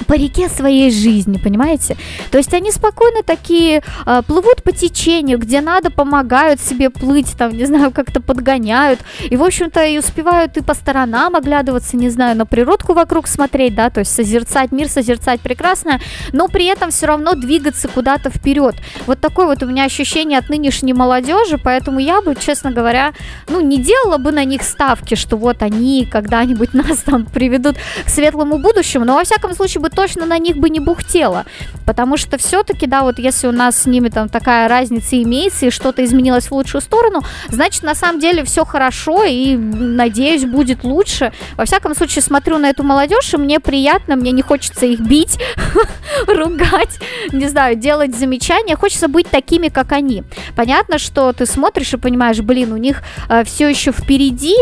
[0.06, 1.96] по реке своей жизни, понимаете?
[2.30, 7.52] То есть они спокойно такие э, плывут по течению, где надо, помогают себе плыть, там,
[7.52, 9.00] не знаю, как-то подгоняют.
[9.28, 13.74] И, в общем-то, и успевают и по сторонам оглядываться, не знаю, на природку вокруг смотреть,
[13.74, 16.00] да, то есть созерцать мир, созерцать прекрасное,
[16.32, 18.76] но при этом все равно двигаться куда-то вперед.
[19.06, 23.12] Вот такое вот у меня ощущение от нынешней молодежи, поэтому я бы, честно говоря,
[23.48, 28.08] ну, не делала бы на них ставки, что вот они когда-нибудь нас там приведут к
[28.08, 31.44] светлому будущему, но во всяком случае бы точно на них бы не бухтела,
[31.87, 35.70] потому что все-таки, да, вот если у нас с ними там такая разница имеется и
[35.70, 41.33] что-то изменилось в лучшую сторону, значит, на самом деле все хорошо и, надеюсь, будет лучше.
[41.57, 45.38] Во всяком случае, смотрю на эту молодежь, и мне приятно, мне не хочется их бить,
[46.26, 47.00] ругать,
[47.33, 50.24] не знаю, делать замечания, хочется быть такими, как они.
[50.57, 54.57] Понятно, что ты смотришь и понимаешь, блин, у них э, все еще впереди,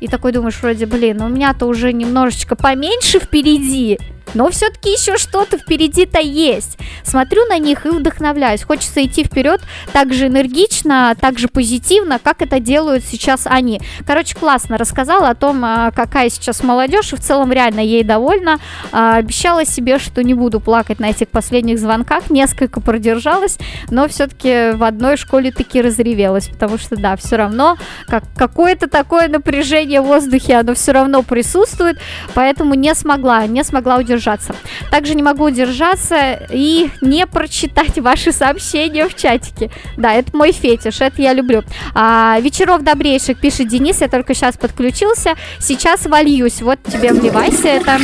[0.00, 3.98] и такой думаешь, вроде, блин, у меня-то уже немножечко поменьше впереди,
[4.32, 6.78] но все-таки еще что-то впереди-то есть.
[7.04, 8.62] Смотрю на них и вдохновляюсь.
[8.62, 9.60] Хочется идти вперед
[9.92, 13.80] так же энергично, так же позитивно, как это делают сейчас они.
[14.06, 18.58] Короче, классно рассказала о том, а, какая сейчас молодежь, и в целом реально ей довольна.
[18.90, 23.58] А, обещала себе, что не буду плакать на этих последних звонках, несколько продержалась,
[23.90, 29.28] но все-таки в одной школе таки разревелась, потому что, да, все равно как, какое-то такое
[29.28, 31.98] напряжение в воздухе, оно все равно присутствует,
[32.34, 34.54] поэтому не смогла, не смогла удержаться удержаться.
[34.90, 39.70] Также не могу удержаться и не прочитать ваши сообщения в чатике.
[39.96, 41.62] Да, это мой фетиш, это я люблю.
[41.94, 45.34] А, вечеров добрейших, пишет Денис, я только сейчас подключился.
[45.58, 47.98] Сейчас вольюсь, вот тебе вливайся, это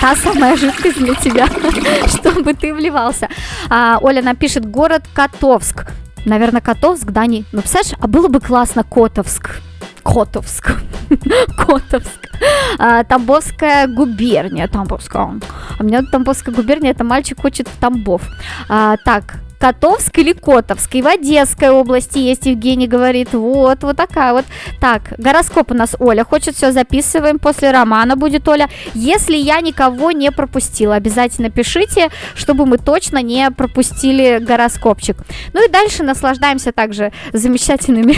[0.00, 1.46] та самая жидкость для тебя,
[2.06, 3.28] чтобы ты вливался.
[3.68, 5.86] А, Оля напишет город Котовск.
[6.24, 7.44] Наверное, Котовск, да, не...
[7.52, 9.60] Ну, представляешь, а было бы классно Котовск.
[10.08, 10.72] Котовск.
[11.58, 12.30] Котовск.
[12.78, 14.66] А, Тамбовская губерния.
[14.68, 15.40] Тамбовская.
[15.78, 18.22] А мне Тамбовская губерния, это мальчик хочет в Тамбов.
[18.68, 20.94] А, так, Котовск или Котовск.
[20.94, 23.32] И в Одесской области есть, Евгений говорит.
[23.32, 24.44] Вот, вот такая вот.
[24.80, 27.38] Так, гороскоп у нас Оля хочет, все записываем.
[27.38, 28.68] После романа будет Оля.
[28.94, 35.16] Если я никого не пропустила, обязательно пишите, чтобы мы точно не пропустили гороскопчик.
[35.52, 38.16] Ну и дальше наслаждаемся также замечательными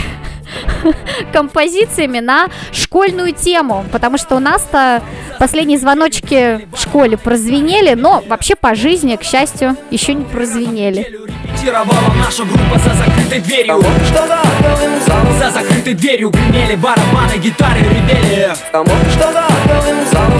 [1.33, 5.01] композициями на школьную тему, потому что у нас-то
[5.39, 11.30] последние звоночки в школе прозвенели, но вообще по жизни, к счастью, еще не прозвенели
[11.61, 13.83] репетировала наша группа за закрытой дверью.
[15.39, 18.49] За закрытой дверью гремели барабаны, гитары ревели.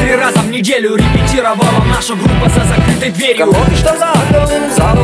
[0.01, 3.53] Три раза в неделю репетировала наша группа за закрытой дверью.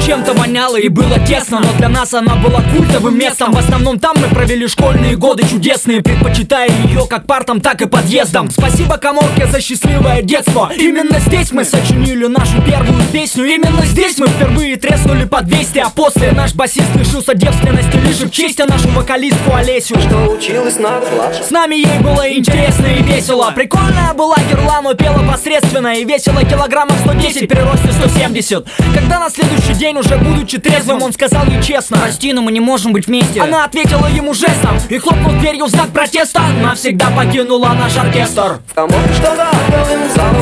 [0.06, 3.52] Чем-то воняло и было тесно, но для нас она была культовым местом.
[3.52, 8.50] В основном там мы провели школьные годы чудесные Предпочитая ее как партам, так и подъездом.
[8.50, 10.72] Спасибо Коморке за счастливое детство.
[10.76, 13.46] Именно здесь мы сочинили нашу первую песню.
[13.46, 18.30] Именно здесь мы впервые треснули по 200 А после наш басист лишился девственности Лишь в
[18.30, 20.00] честь нашу вокалистку Олесю.
[20.00, 23.52] Что училась на младше С нами ей было интересно и весело.
[23.54, 28.66] Прикольная была Герла, но пела посредственно И весила килограммов 110 при росте 170
[28.96, 31.98] Когда на следующий день уже будучи трезвым Он сказал ей честно.
[31.98, 33.42] Прости, но мы не можем быть вместе.
[33.42, 36.42] Она ответила ему жестом И хлопнул дверью в знак протеста.
[36.64, 38.60] Навсегда покинула наш оркестр.
[38.74, 39.50] Кому что-то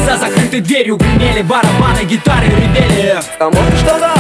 [0.06, 3.20] За закрытой дверью гремели барабаны, гитары ревели.
[3.40, 4.12] Кому что-то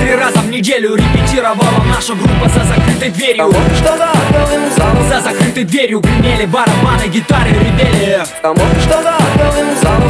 [0.00, 3.52] Три раза в неделю репетировала наша группа за закрытой дверью.
[3.52, 4.08] Кому что-то
[5.08, 8.22] За закрытой дверью гремели барабаны, гитары ревели.
[8.40, 9.14] Кому что-то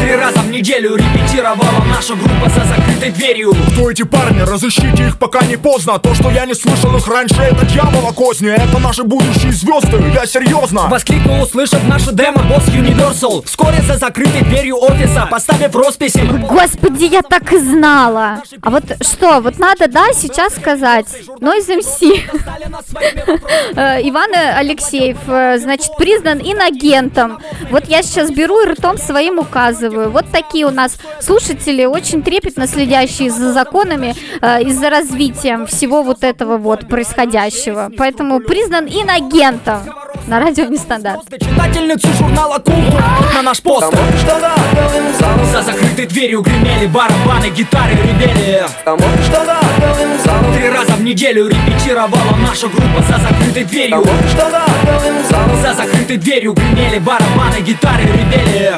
[0.01, 3.53] Три раза в неделю репетировала наша группа за закрытой дверью.
[3.73, 4.41] Кто эти парни?
[4.41, 5.99] Разыщите их пока не поздно.
[5.99, 10.25] То, что я не слышал их раньше, это дьявола козни Это наши будущие звезды, я
[10.25, 10.83] серьезно.
[10.89, 13.45] Воскликнул, услышав наше демо босс Universal.
[13.45, 16.21] Вскоре за закрытой дверью офиса, поставив росписи.
[16.49, 18.43] Господи, я так и знала.
[18.63, 21.07] А вот что, вот надо, да, сейчас сказать.
[21.41, 22.21] Noise MC.
[23.77, 27.39] Э, Иван Алексеев, э, значит, признан инагентом.
[27.71, 30.11] Вот я сейчас беру и ртом своим указываю.
[30.11, 36.03] Вот такие у нас слушатели, очень трепетно следящие за законами э, и за развитием всего
[36.03, 37.91] вот этого вот происходящего.
[37.97, 39.83] Поэтому признан инагентом
[40.29, 41.23] на радио Нестандарт.
[41.31, 43.03] Читательницу журнала Культура
[43.35, 44.53] на наш что-то
[45.51, 48.63] За закрытой дверью гремели барабаны, гитары ревели.
[50.55, 54.05] Три раза в неделю репетировала наша группа за закрытой дверью.
[55.63, 58.77] За закрытой дверью гремели барабаны, гитары ревели.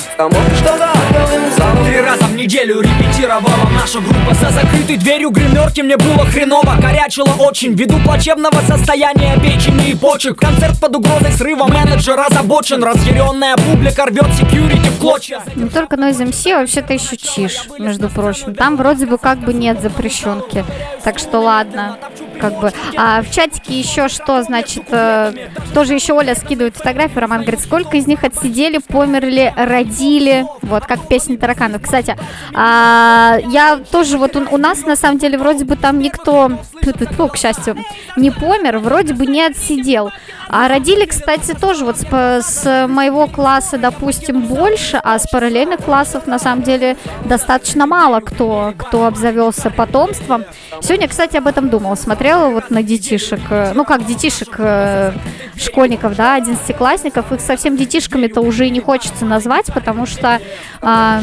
[1.84, 5.82] Три раза в неделю неделю репетировала наша группа За закрытой дверью гримерки.
[5.82, 10.38] Мне было хреново Корячило очень, ввиду плачевного состояния печени и почек.
[10.38, 16.28] Концерт под угрозой срыва, менеджер озабочен Разъяренная публика рвет секьюрити в клочья Не только Noise
[16.28, 18.54] MC, вообще-то еще чиш, между прочим.
[18.54, 20.66] Там вроде бы как бы нет запрещенки.
[21.02, 21.96] Так что ладно,
[22.38, 22.72] как бы.
[22.94, 25.32] А в чатике еще что, значит, э,
[25.72, 31.08] тоже еще Оля скидывает фотографию, Роман говорит, сколько из них отсидели, померли, родили, вот, как
[31.08, 31.82] песня тараканов.
[31.82, 32.16] Кстати,
[32.52, 36.50] а, я тоже вот у, у нас на самом деле вроде бы там никто,
[36.82, 37.76] тьфу-тьфу-тьфу, к счастью,
[38.16, 40.10] не помер, вроде бы не отсидел.
[40.52, 41.29] А родили, кстати,
[41.60, 42.04] тоже вот с,
[42.42, 48.74] с моего класса, допустим, больше, а с параллельных классов на самом деле достаточно мало кто,
[48.76, 50.44] кто обзавелся потомством.
[50.80, 55.12] Сегодня, кстати, об этом думала, смотрела вот на детишек, э, ну как детишек, э,
[55.56, 60.40] школьников, да, одиннадцатиклассников, их совсем детишками-то уже и не хочется назвать, потому что
[60.80, 61.20] а,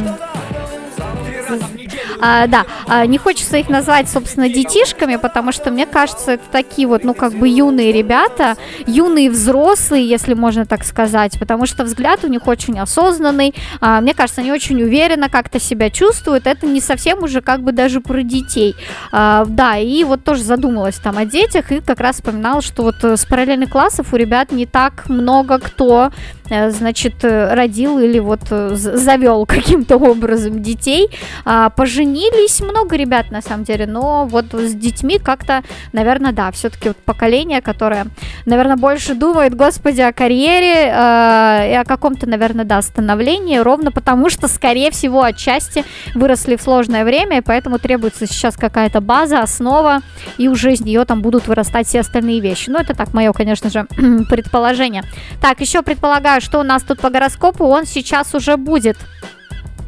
[2.19, 6.87] а, да, а, не хочется их назвать, собственно, детишками, потому что, мне кажется, это такие
[6.87, 8.55] вот, ну, как бы юные ребята,
[8.85, 14.13] юные взрослые, если можно так сказать, потому что взгляд у них очень осознанный, а, мне
[14.13, 18.23] кажется, они очень уверенно как-то себя чувствуют, это не совсем уже как бы даже про
[18.23, 18.75] детей.
[19.11, 23.03] А, да, и вот тоже задумалась там о детях, и как раз вспоминала, что вот
[23.03, 26.11] э, с параллельных классов у ребят не так много кто
[26.49, 31.09] значит, э, родил или вот э, завел каким-то образом детей.
[31.45, 36.89] А, Поженились много ребят, на самом деле, но вот с детьми как-то, наверное, да, все-таки
[36.89, 38.07] вот поколение, которое,
[38.45, 44.29] наверное, больше думает, господи, о карьере э, и о каком-то, наверное, да, становлении, ровно потому
[44.29, 45.83] что, скорее всего, отчасти
[46.15, 50.01] выросли в сложное время, и поэтому требуется сейчас какая-то база, основа,
[50.37, 52.69] и уже из нее там будут вырастать все остальные вещи.
[52.69, 53.85] Ну, это так, мое, конечно же,
[54.29, 55.03] предположение.
[55.41, 58.97] Так, еще предполагаю, что у нас тут по гороскопу, он сейчас уже будет.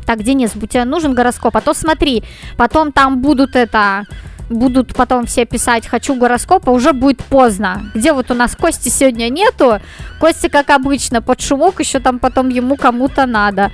[0.06, 2.24] Так, Денис, тебе нужен гороскоп, а то смотри,
[2.58, 4.06] потом там будут это
[4.50, 7.92] будут потом все писать «хочу гороскоп», а уже будет поздно.
[7.94, 9.80] Где вот у нас Кости сегодня нету,
[10.20, 13.72] Костя, как обычно, под шумок, еще там потом ему кому-то надо.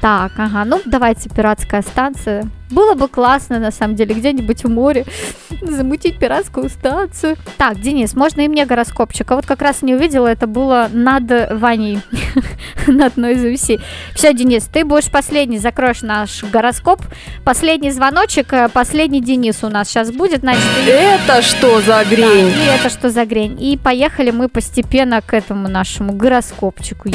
[0.00, 2.48] Так, ага, ну давайте пиратская станция.
[2.70, 5.04] Было бы классно, на самом деле, где-нибудь в море
[5.60, 7.36] замутить пиратскую станцию.
[7.58, 9.30] Так, Денис, можно и мне гороскопчик?
[9.30, 12.00] А вот как раз не увидела, это было над Ваней,
[12.86, 13.80] над Noise MC.
[14.14, 17.02] Все, Денис, ты будешь последний, закроешь наш гороскоп.
[17.44, 22.48] Последний звоночек, э, последний Денис у нас сейчас будет, значит, и- Это что за грень?
[22.48, 23.60] и это что за грень?
[23.60, 27.10] И поехали мы постепенно к этому нашему гороскопчику.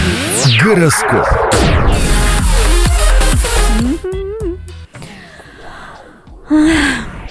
[0.63, 1.25] Гороскоп.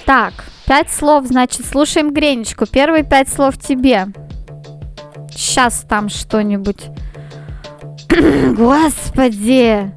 [0.05, 0.33] Так,
[0.67, 2.65] пять слов, значит, слушаем Гренечку.
[2.65, 4.07] Первые пять слов тебе.
[5.31, 6.89] Сейчас там что-нибудь.
[8.55, 9.91] Господи.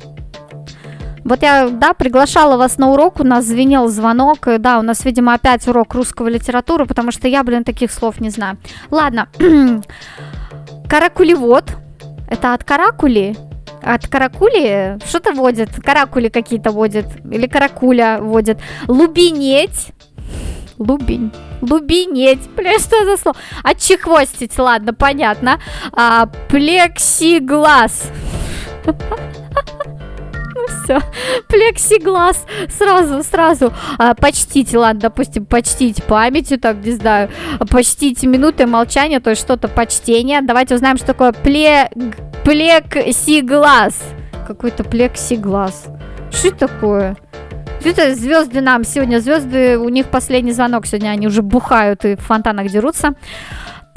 [1.24, 5.04] Вот я, да, приглашала вас на урок, у нас звенел звонок, и, да, у нас,
[5.04, 8.56] видимо, опять урок русского литературы, потому что я, блин, таких слов не знаю.
[8.90, 9.28] Ладно,
[10.88, 11.76] каракулевод,
[12.30, 13.36] это от каракули,
[13.88, 18.58] от каракули что-то водит, каракули какие-то водит, или каракуля водит.
[18.86, 19.88] Лубинеть,
[20.78, 21.32] лубень,
[21.62, 23.36] лубинеть, бля, что за слово?
[23.64, 25.60] Отчехвостить, ладно, понятно.
[25.92, 28.10] А, плексиглаз.
[30.88, 31.00] Все,
[31.48, 33.72] плексиглаз, сразу, сразу.
[33.98, 37.28] А, почтите, ладно, допустим, почтить памятью, там, не знаю,
[37.70, 40.40] почтите минуты молчания, то есть что-то почтение.
[40.40, 41.90] Давайте узнаем, что такое пле...
[42.42, 44.02] плексиглаз.
[44.46, 45.88] Какой-то плексиглаз.
[46.30, 47.16] Что это такое?
[47.84, 49.20] Это звезды нам сегодня?
[49.20, 53.14] Звезды, у них последний звонок сегодня, они уже бухают и в фонтанах дерутся.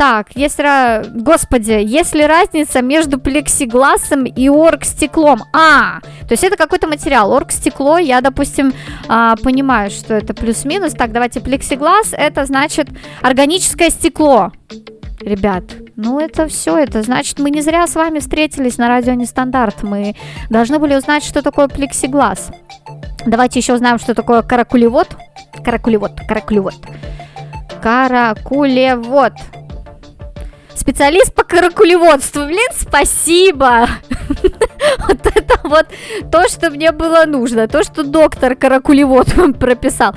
[0.01, 1.05] Так, если...
[1.21, 5.43] Господи, есть ли разница между плексигласом и оргстеклом?
[5.53, 7.31] А, то есть это какой-то материал.
[7.31, 8.73] Оргстекло, я, допустим,
[9.07, 10.93] а, понимаю, что это плюс-минус.
[10.93, 12.87] Так, давайте плексиглаз, это значит
[13.21, 14.51] органическое стекло.
[15.19, 19.83] Ребят, ну это все, это значит, мы не зря с вами встретились на радио Нестандарт.
[19.83, 20.15] Мы
[20.49, 22.49] должны были узнать, что такое плексиглаз.
[23.27, 25.15] Давайте еще узнаем, что такое каракулевод.
[25.63, 26.73] Каракулевод, каракулевод.
[27.83, 29.33] Каракулевод.
[30.81, 32.45] Специалист по каракулеводству.
[32.45, 33.87] Блин, спасибо.
[35.07, 35.85] Вот это вот
[36.31, 37.67] то, что мне было нужно.
[37.67, 39.27] То, что доктор каракулевод
[39.59, 40.15] прописал.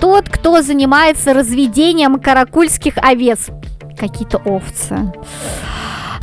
[0.00, 3.48] Тот, кто занимается разведением каракульских овец.
[3.98, 5.12] Какие-то овцы.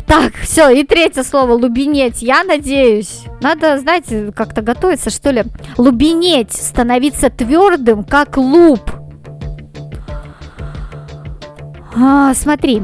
[0.04, 2.22] Так, все, и третье слово лубинеть.
[2.22, 3.20] Я надеюсь.
[3.40, 5.44] Надо, знаете, как-то готовиться, что ли.
[5.78, 8.80] Лубинеть, становиться твердым, как луп.
[11.96, 12.82] А, смотри,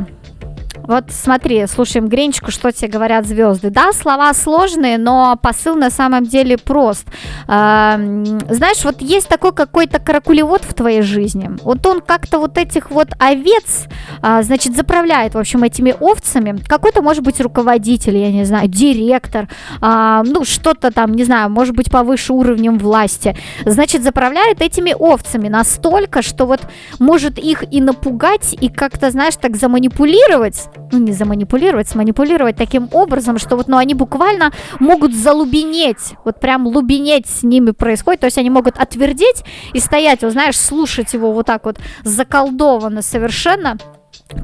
[0.93, 3.71] Вот смотри, слушаем Гринчику, что тебе говорят звезды.
[3.71, 7.07] Да, слова сложные, но посыл на самом деле прост.
[7.49, 11.51] А, знаешь, вот есть такой какой-то каракулевод в твоей жизни.
[11.63, 13.87] Вот он как-то вот этих вот овец,
[14.21, 16.63] а, значит, заправляет, в общем, этими овцами.
[16.69, 19.49] Какой-то, может быть, руководитель, я не знаю, директор,
[19.81, 23.35] а, ну, что-то там, не знаю, может быть, повыше уровнем власти.
[23.65, 26.61] Значит, заправляет этими овцами настолько, что вот
[26.99, 33.39] может их и напугать, и как-то, знаешь, так заманипулировать, ну, не заманипулировать, сманипулировать таким образом,
[33.39, 38.39] что вот, ну, они буквально могут залубенеть, вот прям лубенеть с ними происходит, то есть
[38.39, 43.79] они могут отвердеть и стоять, вот, знаешь, слушать его вот так вот заколдованно совершенно,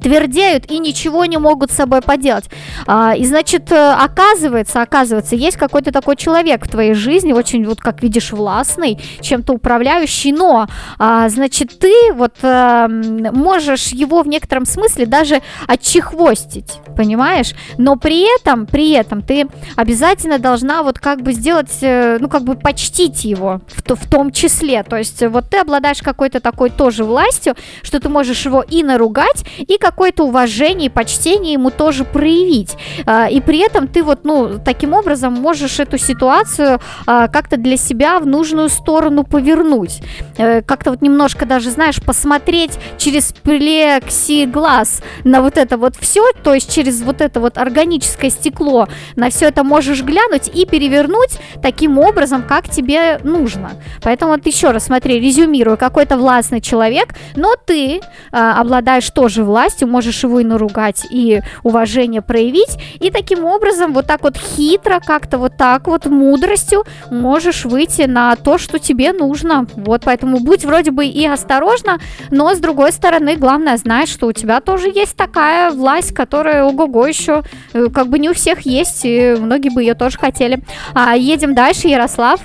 [0.00, 2.44] твердеют и ничего не могут с собой поделать.
[2.86, 7.80] А, и значит, э, оказывается, оказывается, есть какой-то такой человек в твоей жизни, очень вот
[7.80, 10.66] как видишь властный, чем-то управляющий, но,
[10.98, 17.52] а, значит, ты вот а, можешь его в некотором смысле даже отчехвостить, понимаешь?
[17.76, 22.44] Но при этом, при этом ты обязательно должна вот как бы сделать, э, ну как
[22.44, 24.82] бы почтить его в, в том числе.
[24.82, 29.44] То есть вот ты обладаешь какой-то такой тоже властью, что ты можешь его и наругать,
[29.58, 32.76] и какое-то уважение и почтение ему тоже проявить.
[33.06, 37.76] А, и при этом ты вот, ну, таким образом можешь эту ситуацию а, как-то для
[37.76, 40.00] себя в нужную сторону повернуть.
[40.36, 46.54] Э, как-то вот немножко даже, знаешь, посмотреть через плексиглаз на вот это вот все, то
[46.54, 51.98] есть через вот это вот органическое стекло на все это можешь глянуть и перевернуть таким
[51.98, 53.72] образом, как тебе нужно.
[54.02, 58.00] Поэтому вот еще раз смотри, резюмирую, какой-то властный человек, но ты
[58.32, 64.06] а, обладаешь тоже властью, можешь его и наругать, и уважение проявить, и таким образом вот
[64.06, 69.66] так вот хитро, как-то вот так вот мудростью можешь выйти на то, что тебе нужно.
[69.74, 71.98] Вот, поэтому будь вроде бы и осторожна,
[72.30, 77.06] но с другой стороны, главное знать, что у тебя тоже есть такая власть, которая ого-го
[77.06, 77.42] еще
[77.72, 80.62] э, как бы не у всех есть, и многие бы ее тоже хотели.
[80.94, 82.40] А, едем дальше, Ярослав.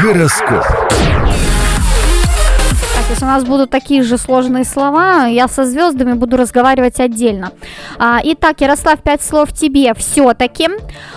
[0.00, 0.64] Гороскоп.
[3.10, 7.52] Если у нас будут такие же сложные слова, я со звездами буду разговаривать отдельно.
[7.98, 9.94] А, итак, Ярослав, пять слов тебе.
[9.94, 10.68] Все-таки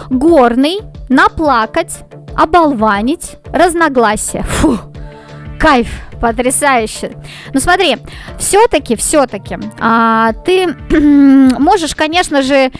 [0.09, 0.79] горный,
[1.09, 1.99] наплакать,
[2.37, 4.43] оболванить, разногласия.
[4.43, 4.79] Фу,
[5.59, 5.89] кайф,
[6.21, 7.11] потрясающе.
[7.53, 7.97] Ну смотри,
[8.39, 10.67] все-таки, все-таки, а, ты
[11.59, 12.71] можешь, конечно же,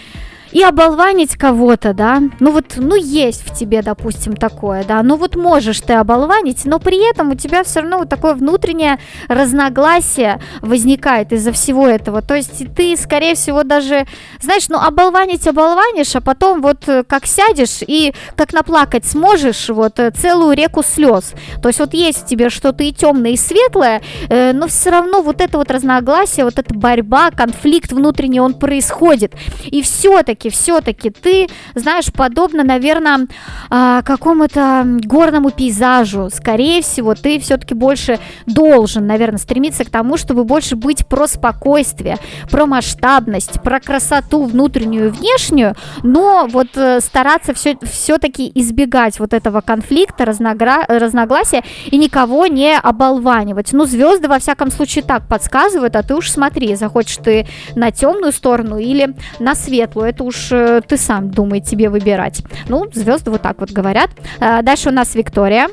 [0.51, 5.35] и оболванить кого-то, да, ну вот, ну есть в тебе, допустим, такое, да, ну вот
[5.35, 11.31] можешь ты оболванить, но при этом у тебя все равно вот такое внутреннее разногласие возникает
[11.31, 14.05] из-за всего этого, то есть ты, скорее всего, даже,
[14.39, 19.99] знаешь, ну оболванить оболванишь, а потом вот э, как сядешь и как наплакать сможешь вот
[19.99, 24.01] э, целую реку слез, то есть вот есть в тебе что-то и темное, и светлое,
[24.29, 29.33] э, но все равно вот это вот разногласие, вот эта борьба, конфликт внутренний, он происходит,
[29.65, 33.27] и все-таки все-таки, все-таки ты, знаешь, подобно, наверное,
[33.69, 36.29] а, какому-то горному пейзажу.
[36.29, 42.17] Скорее всего, ты все-таки больше должен, наверное, стремиться к тому, чтобы больше быть про спокойствие,
[42.49, 49.33] про масштабность, про красоту внутреннюю и внешнюю, но вот э, стараться все, все-таки избегать вот
[49.33, 50.85] этого конфликта, разногра...
[50.87, 53.73] разногласия и никого не оболванивать.
[53.73, 58.31] Ну, звезды, во всяком случае, так подсказывают, а ты уж смотри, захочешь ты на темную
[58.31, 60.09] сторону или на светлую.
[60.09, 62.41] Это уж э, ты сам думай тебе выбирать.
[62.69, 64.09] Ну, звезды вот так вот говорят.
[64.39, 65.67] А, дальше у нас Виктория.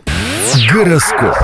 [0.73, 1.37] Гороскоп.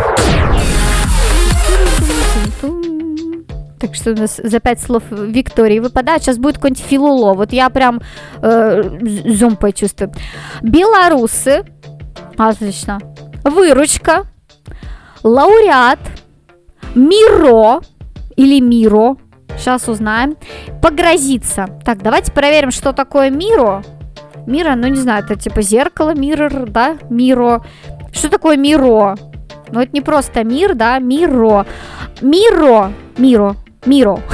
[3.78, 6.22] Так что у нас за пять слов Виктории выпадает.
[6.22, 7.34] Сейчас будет какой-нибудь филуло.
[7.34, 8.00] Вот я прям
[8.42, 8.82] э,
[9.26, 10.12] зум почувствую.
[10.62, 11.64] Белорусы.
[12.36, 12.98] Отлично.
[13.44, 14.24] Выручка.
[15.22, 16.00] Лауреат.
[16.94, 17.80] Миро.
[18.36, 19.16] Или Миро.
[19.64, 20.36] Сейчас узнаем.
[20.82, 21.70] Погрозиться.
[21.86, 23.82] Так, давайте проверим, что такое Миро.
[24.46, 26.98] Мира, ну не знаю, это типа зеркало, миррор, да?
[27.08, 27.64] Миро.
[28.12, 29.16] Что такое Миро?
[29.72, 30.98] Ну это не просто мир, да?
[30.98, 31.64] Миро.
[32.20, 32.92] Миро.
[33.16, 33.56] Миро.
[33.86, 34.20] Миро.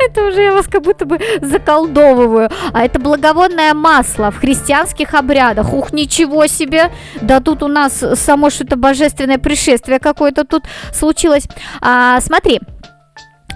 [0.00, 2.50] Это уже я вас как будто бы заколдовываю.
[2.72, 5.72] А это благовонное масло в христианских обрядах.
[5.72, 6.90] Ух, ничего себе!
[7.20, 11.48] Да тут у нас само что-то божественное пришествие какое-то тут случилось.
[11.80, 12.60] А, смотри,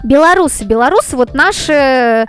[0.02, 2.26] Белорусы, белорусы, вот наши, э,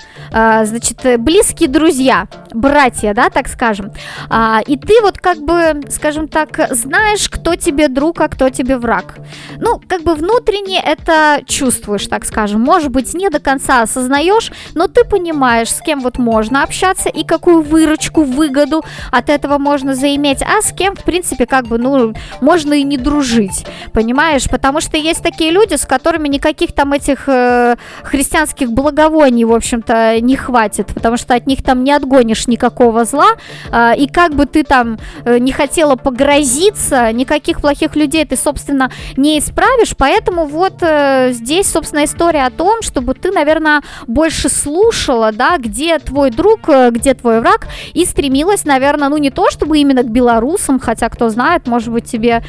[0.66, 2.28] значит, близкие друзья.
[2.54, 3.92] Братья, да, так скажем.
[4.30, 8.78] А, и ты вот как бы, скажем так, знаешь, кто тебе друг, а кто тебе
[8.78, 9.18] враг.
[9.58, 12.62] Ну, как бы внутренне это чувствуешь, так скажем.
[12.62, 17.24] Может быть, не до конца осознаешь, но ты понимаешь, с кем вот можно общаться и
[17.24, 22.14] какую выручку, выгоду от этого можно заиметь, а с кем, в принципе, как бы, ну,
[22.42, 24.50] можно и не дружить, понимаешь?
[24.50, 30.20] Потому что есть такие люди, с которыми никаких там этих э, христианских благовоний, в общем-то,
[30.22, 33.32] не хватит, потому что от них там не отгонишь никакого зла,
[33.72, 38.92] э, и как бы ты там э, не хотела погрозиться, никаких плохих людей ты, собственно,
[39.18, 45.32] не исправишь, поэтому вот э, здесь, собственно, история о том, чтобы ты, наверное, больше слушала,
[45.32, 49.80] да, где твой друг, э, где твой враг, и стремилась, наверное, ну не то, чтобы
[49.80, 52.44] именно к белорусам, хотя кто знает, может быть, тебе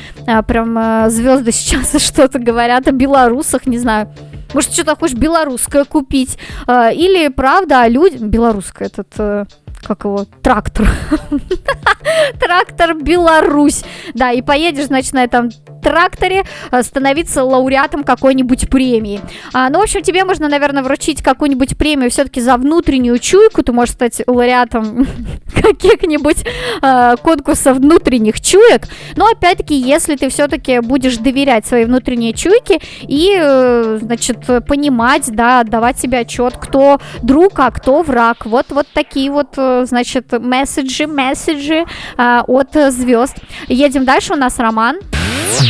[0.46, 4.08] прям звезды сейчас что-то говорят о белорусах, не знаю.
[4.52, 6.38] Может, что-то хочешь белорусское купить.
[6.68, 8.20] Или, правда, о людях...
[8.20, 9.48] Белорусское этот...
[9.84, 10.88] Как его, трактор.
[12.40, 13.84] Трактор Беларусь.
[14.14, 15.50] Да, и поедешь, значит, на этом
[15.84, 19.20] тракторе э, становиться лауреатом какой-нибудь премии.
[19.52, 23.62] А, ну, в общем, тебе можно, наверное, вручить какую-нибудь премию все-таки за внутреннюю чуйку.
[23.62, 25.06] Ты можешь стать лауреатом
[25.54, 26.44] каких-нибудь
[26.82, 28.82] э, конкурсов внутренних чуек.
[29.16, 35.60] Но, опять-таки, если ты все-таки будешь доверять своей внутренней чуйке и, э, значит, понимать, да,
[35.60, 38.46] отдавать себе отчет, кто друг, а кто враг.
[38.46, 41.84] Вот, вот такие вот, э, значит, месседжи, месседжи
[42.16, 43.36] э, от звезд.
[43.68, 44.98] Едем дальше, у нас Роман.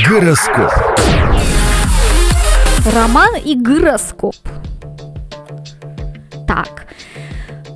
[0.02, 0.72] Гороскоп.
[2.92, 4.34] Роман и гороскоп.
[6.48, 6.86] Так.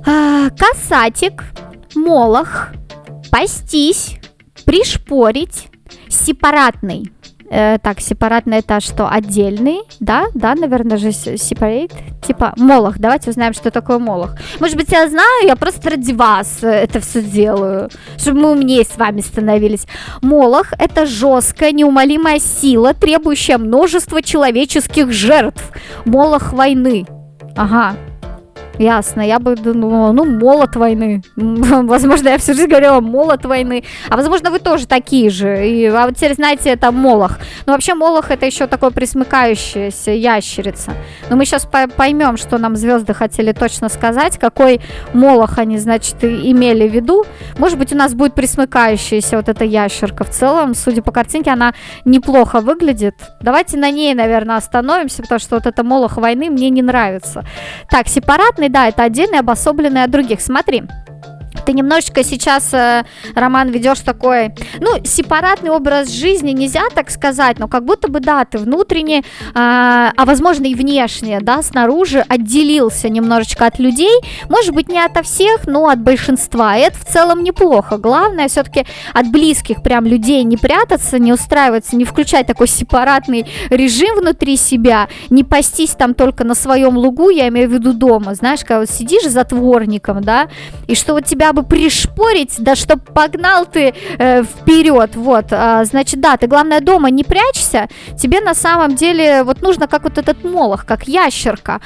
[0.05, 1.45] А, касатик,
[1.95, 2.67] молох,
[3.31, 4.17] пастись,
[4.65, 5.69] пришпорить,
[6.09, 7.11] сепаратный.
[7.49, 9.09] Э, так, сепаратный это что?
[9.09, 10.25] Отдельный, да?
[10.33, 11.91] Да, наверное же сепарейт.
[12.25, 12.99] Типа молох.
[12.99, 14.35] Давайте узнаем, что такое молох.
[14.59, 18.83] Может быть, я знаю, я просто ради вас э, это все делаю, чтобы мы умнее
[18.83, 19.85] с вами становились.
[20.21, 25.71] Молох– это жесткая, неумолимая сила, требующая множества человеческих жертв.
[26.05, 27.05] Молох войны.
[27.55, 27.95] Ага,
[28.79, 31.21] Ясно, я бы думала, ну, молот войны.
[31.35, 33.83] Возможно, я всю жизнь говорила молот войны.
[34.07, 35.67] А возможно, вы тоже такие же.
[35.67, 37.39] И, а вот теперь знаете, это молох.
[37.65, 40.93] Но вообще молох это еще такое присмыкающаяся ящерица.
[41.29, 41.67] Но мы сейчас
[41.97, 44.79] поймем, что нам звезды хотели точно сказать, какой
[45.13, 47.25] молох они, значит, имели в виду.
[47.57, 50.23] Может быть, у нас будет присмыкающаяся вот эта ящерка.
[50.23, 51.73] В целом, судя по картинке, она
[52.05, 53.15] неплохо выглядит.
[53.41, 57.43] Давайте на ней, наверное, остановимся, потому что вот это молох войны мне не нравится.
[57.89, 60.41] Так, сепаратный да, это отдельный, обособленный от других.
[60.41, 60.83] Смотри,
[61.65, 63.03] ты немножечко сейчас, э,
[63.35, 68.45] Роман, ведешь такой, ну, сепаратный образ жизни, нельзя так сказать, но как будто бы, да,
[68.45, 74.89] ты внутренне, э, а возможно и внешне, да, снаружи отделился немножечко от людей, может быть,
[74.89, 77.97] не ото всех, но от большинства, и это в целом неплохо.
[77.97, 84.19] Главное все-таки от близких прям людей не прятаться, не устраиваться, не включать такой сепаратный режим
[84.19, 88.61] внутри себя, не пастись там только на своем лугу, я имею в виду дома, знаешь,
[88.61, 90.47] когда вот сидишь затворником, да,
[90.87, 96.19] и что вот тебя бы пришпорить, да чтоб погнал ты э, вперед, вот, а, значит,
[96.19, 97.87] да, ты главное дома не прячься,
[98.17, 101.81] тебе на самом деле вот нужно как вот этот молох, как ящерка,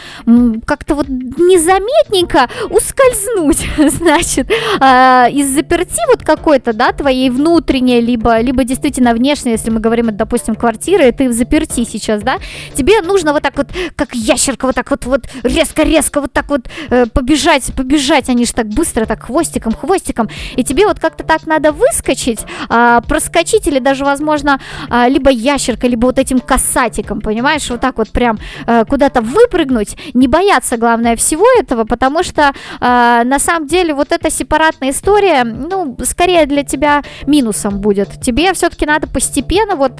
[0.65, 8.63] как-то вот незаметненько ускользнуть, значит, э, из заперти вот какой-то, да, твоей внутренней, либо, либо
[8.63, 12.37] действительно внешней, если мы говорим, допустим, квартиры, ты в заперти сейчас, да,
[12.73, 16.61] тебе нужно вот так вот, как ящерка, вот так вот, вот резко-резко вот так вот
[16.89, 21.23] э, побежать, побежать, они же так быстро, так хвостик хвостиком, хвостиком, и тебе вот как-то
[21.23, 22.39] так надо выскочить,
[22.69, 27.97] а, проскочить или даже, возможно, а, либо ящеркой, либо вот этим касатиком, понимаешь, вот так
[27.97, 33.67] вот прям а, куда-то выпрыгнуть, не бояться, главное, всего этого, потому что а, на самом
[33.67, 38.21] деле вот эта сепаратная история, ну, скорее для тебя минусом будет.
[38.21, 39.93] Тебе все-таки надо постепенно вот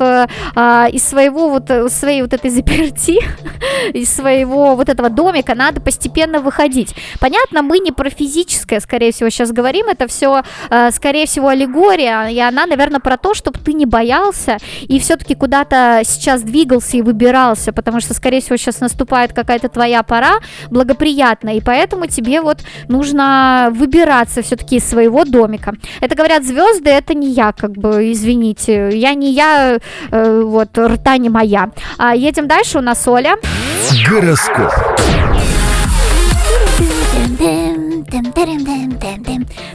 [0.56, 3.20] а из своего вот, своей вот этой заперти,
[3.94, 6.96] из своего вот этого домика надо постепенно выходить.
[7.20, 12.28] Понятно, мы не про физическое, скорее всего, сейчас говорим, это все, э, скорее всего, аллегория,
[12.28, 17.02] и она, наверное, про то, чтобы ты не боялся и все-таки куда-то сейчас двигался и
[17.02, 20.36] выбирался, потому что, скорее всего, сейчас наступает какая-то твоя пора
[20.70, 25.74] благоприятная, и поэтому тебе вот нужно выбираться все-таки из своего домика.
[26.02, 29.80] Это говорят звезды, это не я, как бы, извините, я не я,
[30.12, 31.72] э, вот, рта не моя.
[31.98, 33.36] А едем дальше, у нас Оля.
[34.10, 34.72] Гороскоп.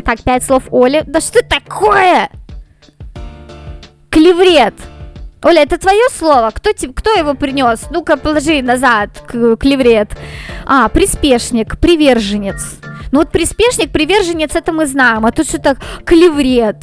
[0.05, 1.03] Так, пять слов Оли.
[1.07, 2.31] Да что такое?
[4.11, 4.75] Клеврет.
[5.45, 6.51] Оля, это твое слово?
[6.53, 7.87] Кто, кто его принес?
[7.91, 10.11] Ну-ка, положи назад, клеврет.
[10.67, 12.79] А, приспешник, приверженец.
[13.13, 16.77] Ну вот приспешник, приверженец, это мы знаем, а тут что-то клеврет.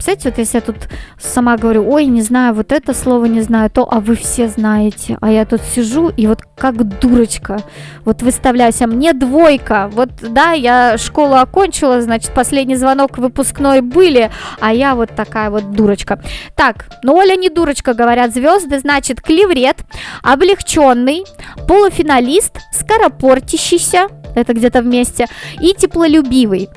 [0.00, 0.76] Представляете, вот если я тут
[1.18, 5.18] сама говорю, ой, не знаю, вот это слово не знаю, то, а вы все знаете.
[5.20, 7.58] А я тут сижу и вот как дурочка,
[8.06, 9.90] вот выставляюсь, а мне двойка.
[9.92, 15.72] Вот, да, я школу окончила, значит, последний звонок выпускной были, а я вот такая вот
[15.72, 16.18] дурочка.
[16.56, 19.84] Так, ну Оля не дурочка, говорят звезды, значит, клеврет,
[20.22, 21.26] облегченный,
[21.68, 25.26] полуфиналист, скоропортящийся, это где-то вместе,
[25.60, 26.70] и теплолюбивый.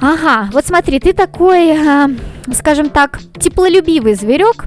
[0.00, 2.08] Ага, вот смотри, ты такой, э,
[2.54, 4.64] скажем так, теплолюбивый зверек.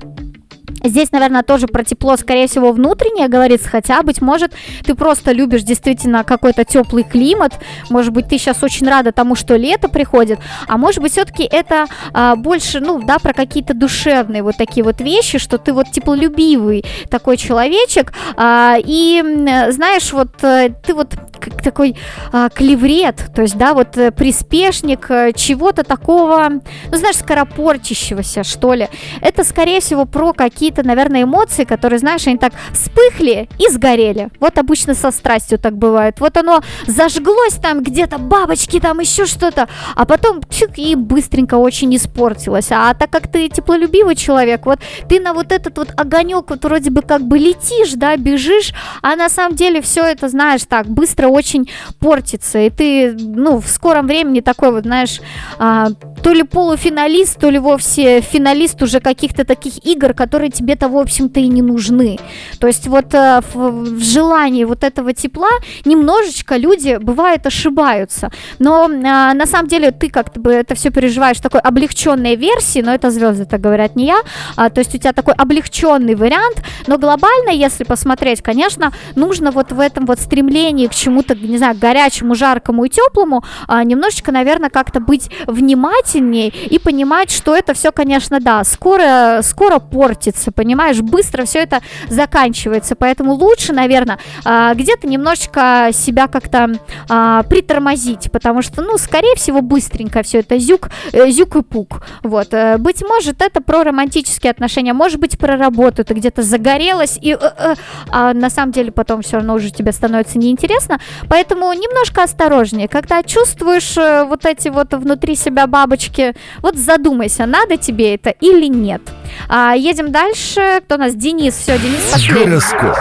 [0.83, 4.53] Здесь, наверное, тоже про тепло, скорее всего, внутреннее говорится, хотя, быть может,
[4.85, 7.53] ты просто любишь действительно какой-то теплый климат,
[7.89, 11.85] может быть, ты сейчас очень рада тому, что лето приходит, а может быть, все-таки это
[12.13, 16.85] а, больше, ну, да, про какие-то душевные вот такие вот вещи, что ты вот теплолюбивый
[17.09, 19.21] такой человечек, а, и,
[19.69, 21.97] знаешь, вот э, ты вот как такой
[22.31, 28.73] а, клеврет, то есть, да, вот э, приспешник э, чего-то такого, ну, знаешь, скоропорчащегося, что
[28.73, 28.87] ли.
[29.21, 30.31] Это, скорее всего, про
[30.73, 34.29] какие-то, наверное, эмоции, которые, знаешь, они так вспыхли и сгорели.
[34.39, 36.19] Вот обычно со страстью так бывает.
[36.19, 41.95] Вот оно зажглось там где-то, бабочки там, еще что-то, а потом чик, и быстренько очень
[41.95, 42.71] испортилось.
[42.71, 46.89] А так как ты теплолюбивый человек, вот ты на вот этот вот огонек вот вроде
[46.89, 51.27] бы как бы летишь, да, бежишь, а на самом деле все это, знаешь, так быстро
[51.27, 51.69] очень
[51.99, 55.21] портится, и ты, ну, в скором времени такой вот, знаешь,
[55.59, 55.89] а,
[56.23, 61.39] то ли полуфиналист, то ли вовсе финалист уже каких-то таких игр, которые тебе-то, в общем-то,
[61.39, 62.17] и не нужны.
[62.59, 65.49] То есть вот а, в, в желании вот этого тепла
[65.85, 68.31] немножечко люди, бывает, ошибаются.
[68.59, 72.81] Но а, на самом деле ты как-то бы это все переживаешь в такой облегченной версии,
[72.81, 74.21] но это звезды так говорят, не я.
[74.55, 79.71] А, то есть у тебя такой облегченный вариант, но глобально, если посмотреть, конечно, нужно вот
[79.71, 84.69] в этом вот стремлении к чему-то, не знаю, горячему, жаркому и теплому, а, немножечко, наверное,
[84.69, 91.45] как-то быть внимательнее и понимать, что это все, конечно, да, скоро, скоро портится, понимаешь, быстро
[91.45, 96.79] все это заканчивается, поэтому лучше, наверное, а, где-то немножечко себя как-то
[97.09, 102.05] а, притормозить, потому что, ну, скорее всего, быстренько все это зюк, э, зюк и пук,
[102.23, 107.17] вот, э, быть может, это про романтические отношения, может быть, про работу, ты где-то загорелась,
[107.21, 107.75] и, э,
[108.09, 110.99] а на самом деле потом все равно уже тебе становится неинтересно,
[111.29, 113.95] поэтому немножко осторожнее, когда чувствуешь
[114.27, 119.01] вот эти вот внутри себя бабочки, вот задумайся, надо тебе это или нет.
[119.47, 121.15] А, едем дальше, кто у нас?
[121.15, 122.45] Денис, все, Денис последний.
[122.45, 122.97] Гороскоп.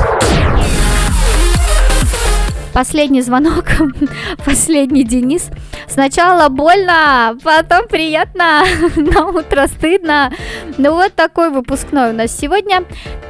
[2.72, 3.66] Последний звонок,
[4.46, 5.50] последний Денис.
[5.88, 8.62] Сначала больно, потом приятно,
[8.96, 10.32] на утро стыдно.
[10.78, 12.84] Ну вот такой выпускной у нас сегодня.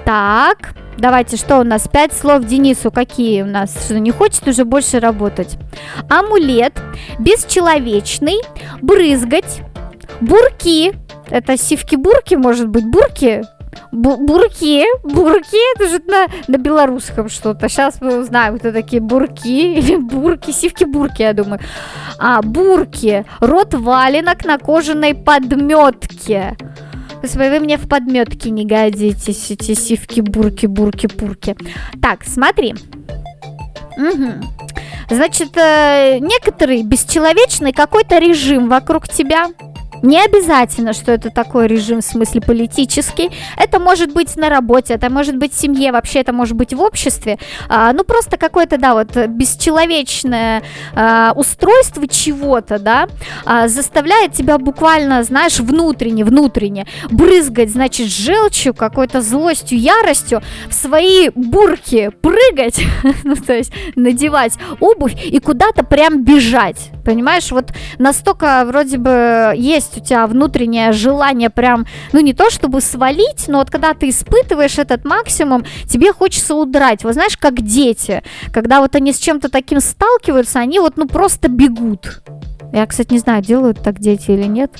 [0.04, 1.88] Так, давайте, что у нас?
[1.88, 2.92] Пять слов Денису.
[2.92, 3.74] Какие у нас?
[3.84, 5.58] Что, не хочет уже больше работать?
[6.08, 6.80] Амулет,
[7.18, 8.40] бесчеловечный,
[8.80, 9.62] брызгать,
[10.20, 10.94] бурки.
[11.32, 13.42] Это сивки-бурки, может быть, бурки?
[13.90, 17.70] Бу- бурки, бурки, это же на, на белорусском что-то.
[17.70, 21.58] Сейчас мы узнаем, кто такие бурки или бурки, сивки-бурки, я думаю.
[22.18, 26.58] А, бурки, рот валенок на кожаной подметке.
[27.22, 31.56] Господи, вы мне в подметке не годитесь, эти сивки, бурки, бурки, пурки.
[32.02, 32.74] Так, смотри.
[33.96, 34.42] Мгм.
[35.08, 39.46] Значит, э, некоторый бесчеловечный какой-то режим вокруг тебя.
[40.02, 43.30] Не обязательно, что это такой режим в смысле политический.
[43.56, 46.80] Это может быть на работе, это может быть в семье, вообще это может быть в
[46.80, 47.38] обществе.
[47.68, 50.62] А, ну, просто какое-то, да, вот бесчеловечное
[50.94, 53.08] а, устройство чего-то, да,
[53.44, 61.30] а, заставляет тебя буквально, знаешь, внутренне, внутренне брызгать, значит, желчью, какой-то злостью, яростью в свои
[61.34, 62.80] бурки прыгать,
[63.24, 66.90] ну, то есть надевать обувь и куда-то прям бежать.
[67.04, 72.80] Понимаешь, вот настолько вроде бы есть у тебя внутреннее желание прям, ну не то чтобы
[72.80, 77.04] свалить, но вот когда ты испытываешь этот максимум, тебе хочется удрать.
[77.04, 78.22] Вот знаешь, как дети,
[78.52, 82.22] когда вот они с чем-то таким сталкиваются, они вот ну просто бегут.
[82.72, 84.72] Я, кстати, не знаю, делают так дети или нет.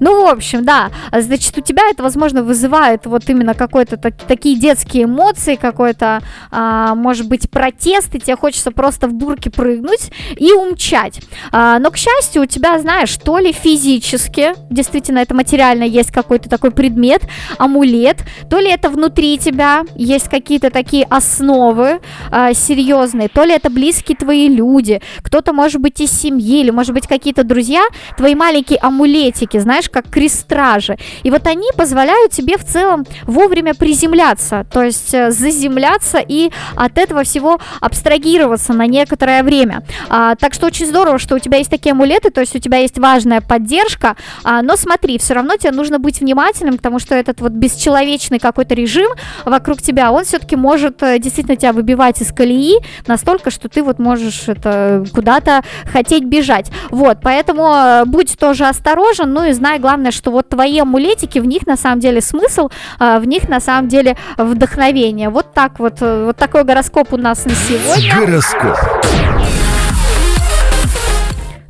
[0.00, 4.58] Ну, в общем, да, значит, у тебя это, возможно, вызывает вот именно какой-то так, такие
[4.58, 10.52] детские эмоции, какой-то, а, может быть, протест, и тебе хочется просто в бурке прыгнуть и
[10.52, 11.20] умчать.
[11.52, 16.50] А, но, к счастью, у тебя, знаешь, то ли физически, действительно, это материально есть какой-то
[16.50, 17.22] такой предмет,
[17.58, 22.00] амулет, то ли это внутри тебя есть какие-то такие основы
[22.30, 26.92] а, серьезные, то ли это близкие твои люди, кто-то, может быть, из семьи, или, может
[26.92, 27.86] быть, какие-то друзья,
[28.16, 30.96] твои маленькие амулетики, знаешь, как крестражи.
[31.22, 36.98] И вот они позволяют тебе в целом вовремя приземляться, то есть э, заземляться и от
[36.98, 39.82] этого всего абстрагироваться на некоторое время.
[40.08, 42.78] А, так что очень здорово, что у тебя есть такие амулеты, то есть у тебя
[42.78, 47.40] есть важная поддержка, а, но смотри, все равно тебе нужно быть внимательным, потому что этот
[47.40, 49.10] вот бесчеловечный какой-то режим
[49.44, 53.98] вокруг тебя, он все-таки может э, действительно тебя выбивать из колеи настолько, что ты вот
[53.98, 56.70] можешь это куда-то хотеть бежать.
[56.96, 61.44] Вот, поэтому э, будь тоже осторожен, ну и знай главное, что вот твои амулетики, в
[61.44, 65.28] них на самом деле смысл, э, в них на самом деле вдохновение.
[65.28, 68.18] Вот так вот, вот такой гороскоп у нас на сегодня.
[68.18, 68.78] Гороскоп.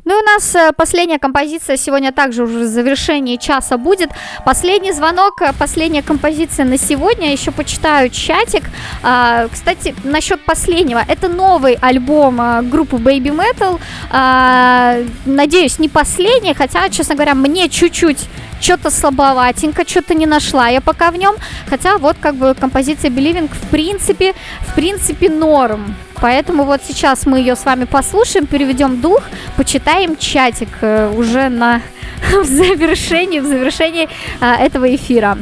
[0.07, 4.09] Ну и у нас э, последняя композиция сегодня также уже в завершении часа будет.
[4.45, 7.33] Последний звонок, э, последняя композиция на сегодня.
[7.33, 8.63] Еще почитаю чатик.
[9.03, 11.03] А, кстати, насчет последнего.
[11.09, 13.81] Это новый альбом а, группы Baby Metal.
[14.09, 14.95] А,
[15.25, 18.29] надеюсь, не последний, хотя, честно говоря, мне чуть-чуть
[18.61, 21.35] что-то слабоватенько, что-то не нашла я пока в нем.
[21.69, 25.97] Хотя вот как бы композиция Believing в принципе, в принципе норм.
[26.21, 29.21] Поэтому вот сейчас мы ее с вами послушаем, переведем дух,
[29.55, 31.81] почитаем чатик э, уже на
[32.31, 34.09] в завершении, в завершении
[34.39, 35.37] а, этого эфира.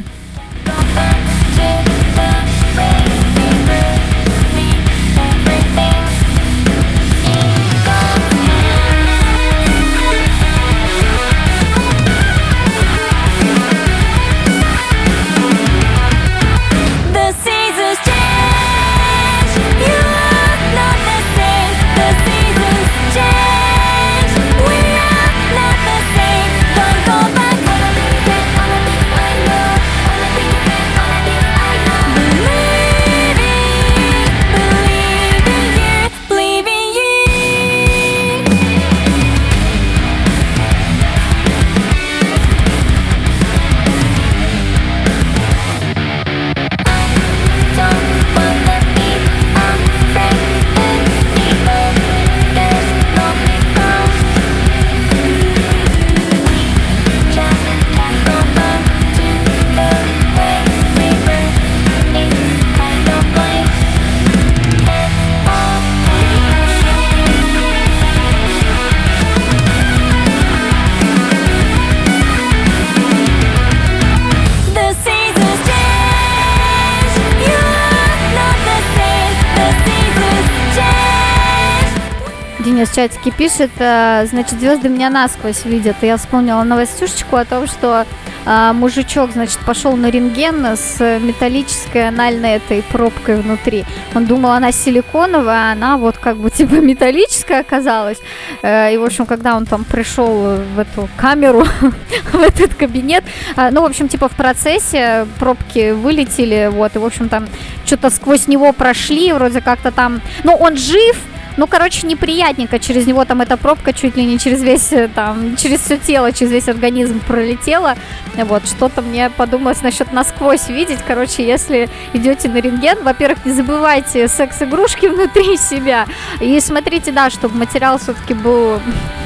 [82.96, 85.96] Чатике пишет, э, значит, звезды меня насквозь видят.
[86.00, 88.06] Я вспомнила новостюшечку о том, что
[88.46, 93.84] э, мужичок, значит, пошел на рентген с металлической анальной этой пробкой внутри.
[94.14, 98.16] Он думал, она силиконовая, а она вот как бы типа металлическая оказалась.
[98.62, 101.66] Э, и, в общем, когда он там пришел в эту камеру,
[102.32, 103.24] в этот кабинет,
[103.72, 107.46] ну, в общем, типа в процессе пробки вылетели, вот, и, в общем, там
[107.84, 111.16] что-то сквозь него прошли, вроде как-то там, ну, он жив,
[111.56, 112.78] ну, короче, неприятненько.
[112.78, 116.32] Через него там эта пробка чуть ли не через весь, э, там, через все тело,
[116.32, 117.94] через весь организм пролетела.
[118.34, 120.98] Вот, что-то мне подумалось насчет насквозь видеть.
[121.06, 126.06] Короче, если идете на рентген, во-первых, не забывайте секс-игрушки внутри себя.
[126.40, 128.80] И смотрите, да, чтобы материал все-таки был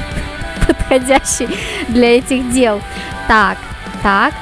[0.67, 1.49] подходящий
[1.89, 2.81] для этих дел.
[3.27, 3.57] Так,
[4.01, 4.33] так,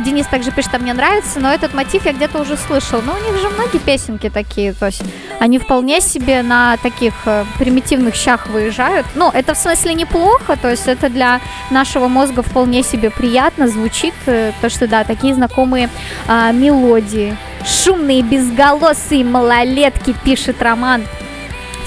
[0.00, 3.02] Денис также пишет, а мне нравится, но этот мотив я где-то уже слышал.
[3.02, 5.02] Но у них же многие песенки такие, то есть
[5.38, 9.06] они вполне себе на таких э, примитивных щах выезжают.
[9.14, 14.14] Ну, это в смысле неплохо, то есть это для нашего мозга вполне себе приятно звучит,
[14.26, 15.88] э, то что да, такие знакомые
[16.26, 17.36] а, мелодии.
[17.64, 21.04] Шумные, безголосые малолетки, пишет Роман.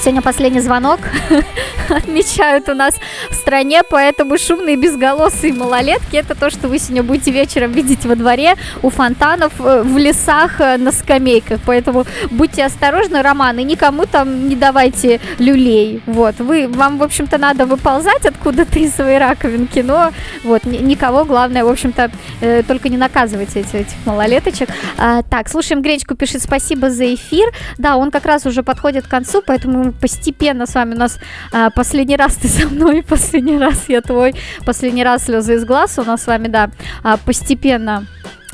[0.04, 0.99] Сегодня последний звонок
[1.89, 2.95] отмечают у нас
[3.30, 8.18] в стране, поэтому шумные безголосые малолетки это то, что вы сегодня будете вечером видеть во
[8.18, 11.62] дворе, у фонтанов, э, в лесах, э, на скамейках.
[11.66, 16.01] Поэтому будьте осторожны, Роман, и никому там не давайте люлей.
[16.06, 20.12] Вот, вы, вам, в общем-то, надо выползать откуда-то из своей раковинки, но
[20.43, 24.68] вот, никого, главное, в общем-то, э, только не наказывайте этих, этих малолеточек.
[24.97, 27.54] А, так, слушаем Гречку, пишет спасибо за эфир.
[27.78, 31.19] Да, он как раз уже подходит к концу, поэтому постепенно с вами у нас
[31.51, 34.35] а, последний раз ты со мной, последний раз я твой,
[34.65, 36.69] последний раз слезы из глаз у нас с вами, да,
[37.03, 38.05] а, постепенно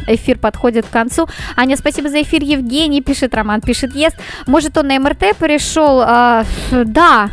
[0.08, 1.28] эфир подходит к концу.
[1.56, 2.42] Аня, спасибо за эфир.
[2.42, 4.18] Евгений пишет, Роман пишет, ест.
[4.48, 6.02] Может, он на МРТ пришел?
[6.02, 7.30] А, да,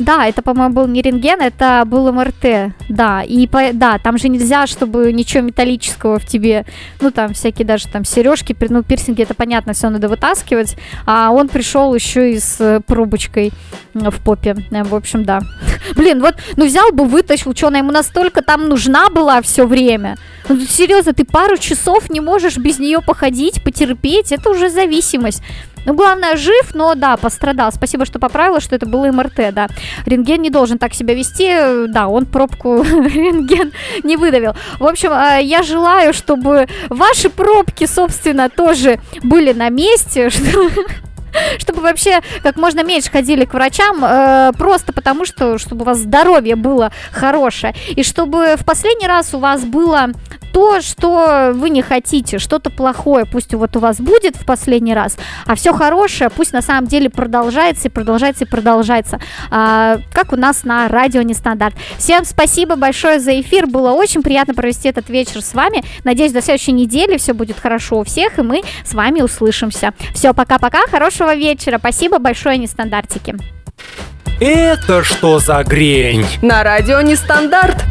[0.00, 2.72] Да, это, по-моему, был не рентген, это был МРТ.
[2.88, 6.64] Да, и по, да, там же нельзя, чтобы ничего металлического в тебе,
[7.02, 10.76] ну там всякие даже там сережки, ну пирсинги, это понятно, все надо вытаскивать.
[11.04, 13.52] А он пришел еще и с э, пробочкой
[13.92, 14.56] в попе.
[14.70, 15.40] Э, в общем, да.
[15.94, 20.16] Блин, вот, ну взял бы, вытащил, что она ему настолько там нужна была все время.
[20.48, 25.42] Ну, серьезно, ты пару часов не можешь без нее походить, потерпеть, это уже зависимость.
[25.86, 27.72] Ну, главное, жив, но да, пострадал.
[27.72, 29.68] Спасибо, что поправила, что это было МРТ, да.
[30.06, 33.72] Рентген не должен так себя вести, да, он пробку рентген
[34.02, 34.54] не выдавил.
[34.78, 40.70] В общем, э, я желаю, чтобы ваши пробки, собственно, тоже были на месте, что
[41.58, 45.98] чтобы вообще как можно меньше ходили к врачам, э, просто потому что, чтобы у вас
[45.98, 50.10] здоровье было хорошее, и чтобы в последний раз у вас было
[50.52, 55.16] то, что вы не хотите, что-то плохое, пусть вот у вас будет в последний раз,
[55.46, 59.20] а все хорошее пусть на самом деле продолжается и продолжается и продолжается,
[59.50, 61.74] а, как у нас на радио Нестандарт.
[61.98, 65.84] Всем спасибо большое за эфир, было очень приятно провести этот вечер с вами.
[66.04, 69.92] Надеюсь, до следующей недели все будет хорошо у всех, и мы с вами услышимся.
[70.14, 73.36] Все, пока-пока, хорошего вечера, спасибо большое, Нестандартики.
[74.40, 76.24] Это что за грень?
[76.40, 77.84] На радио Нестандарт.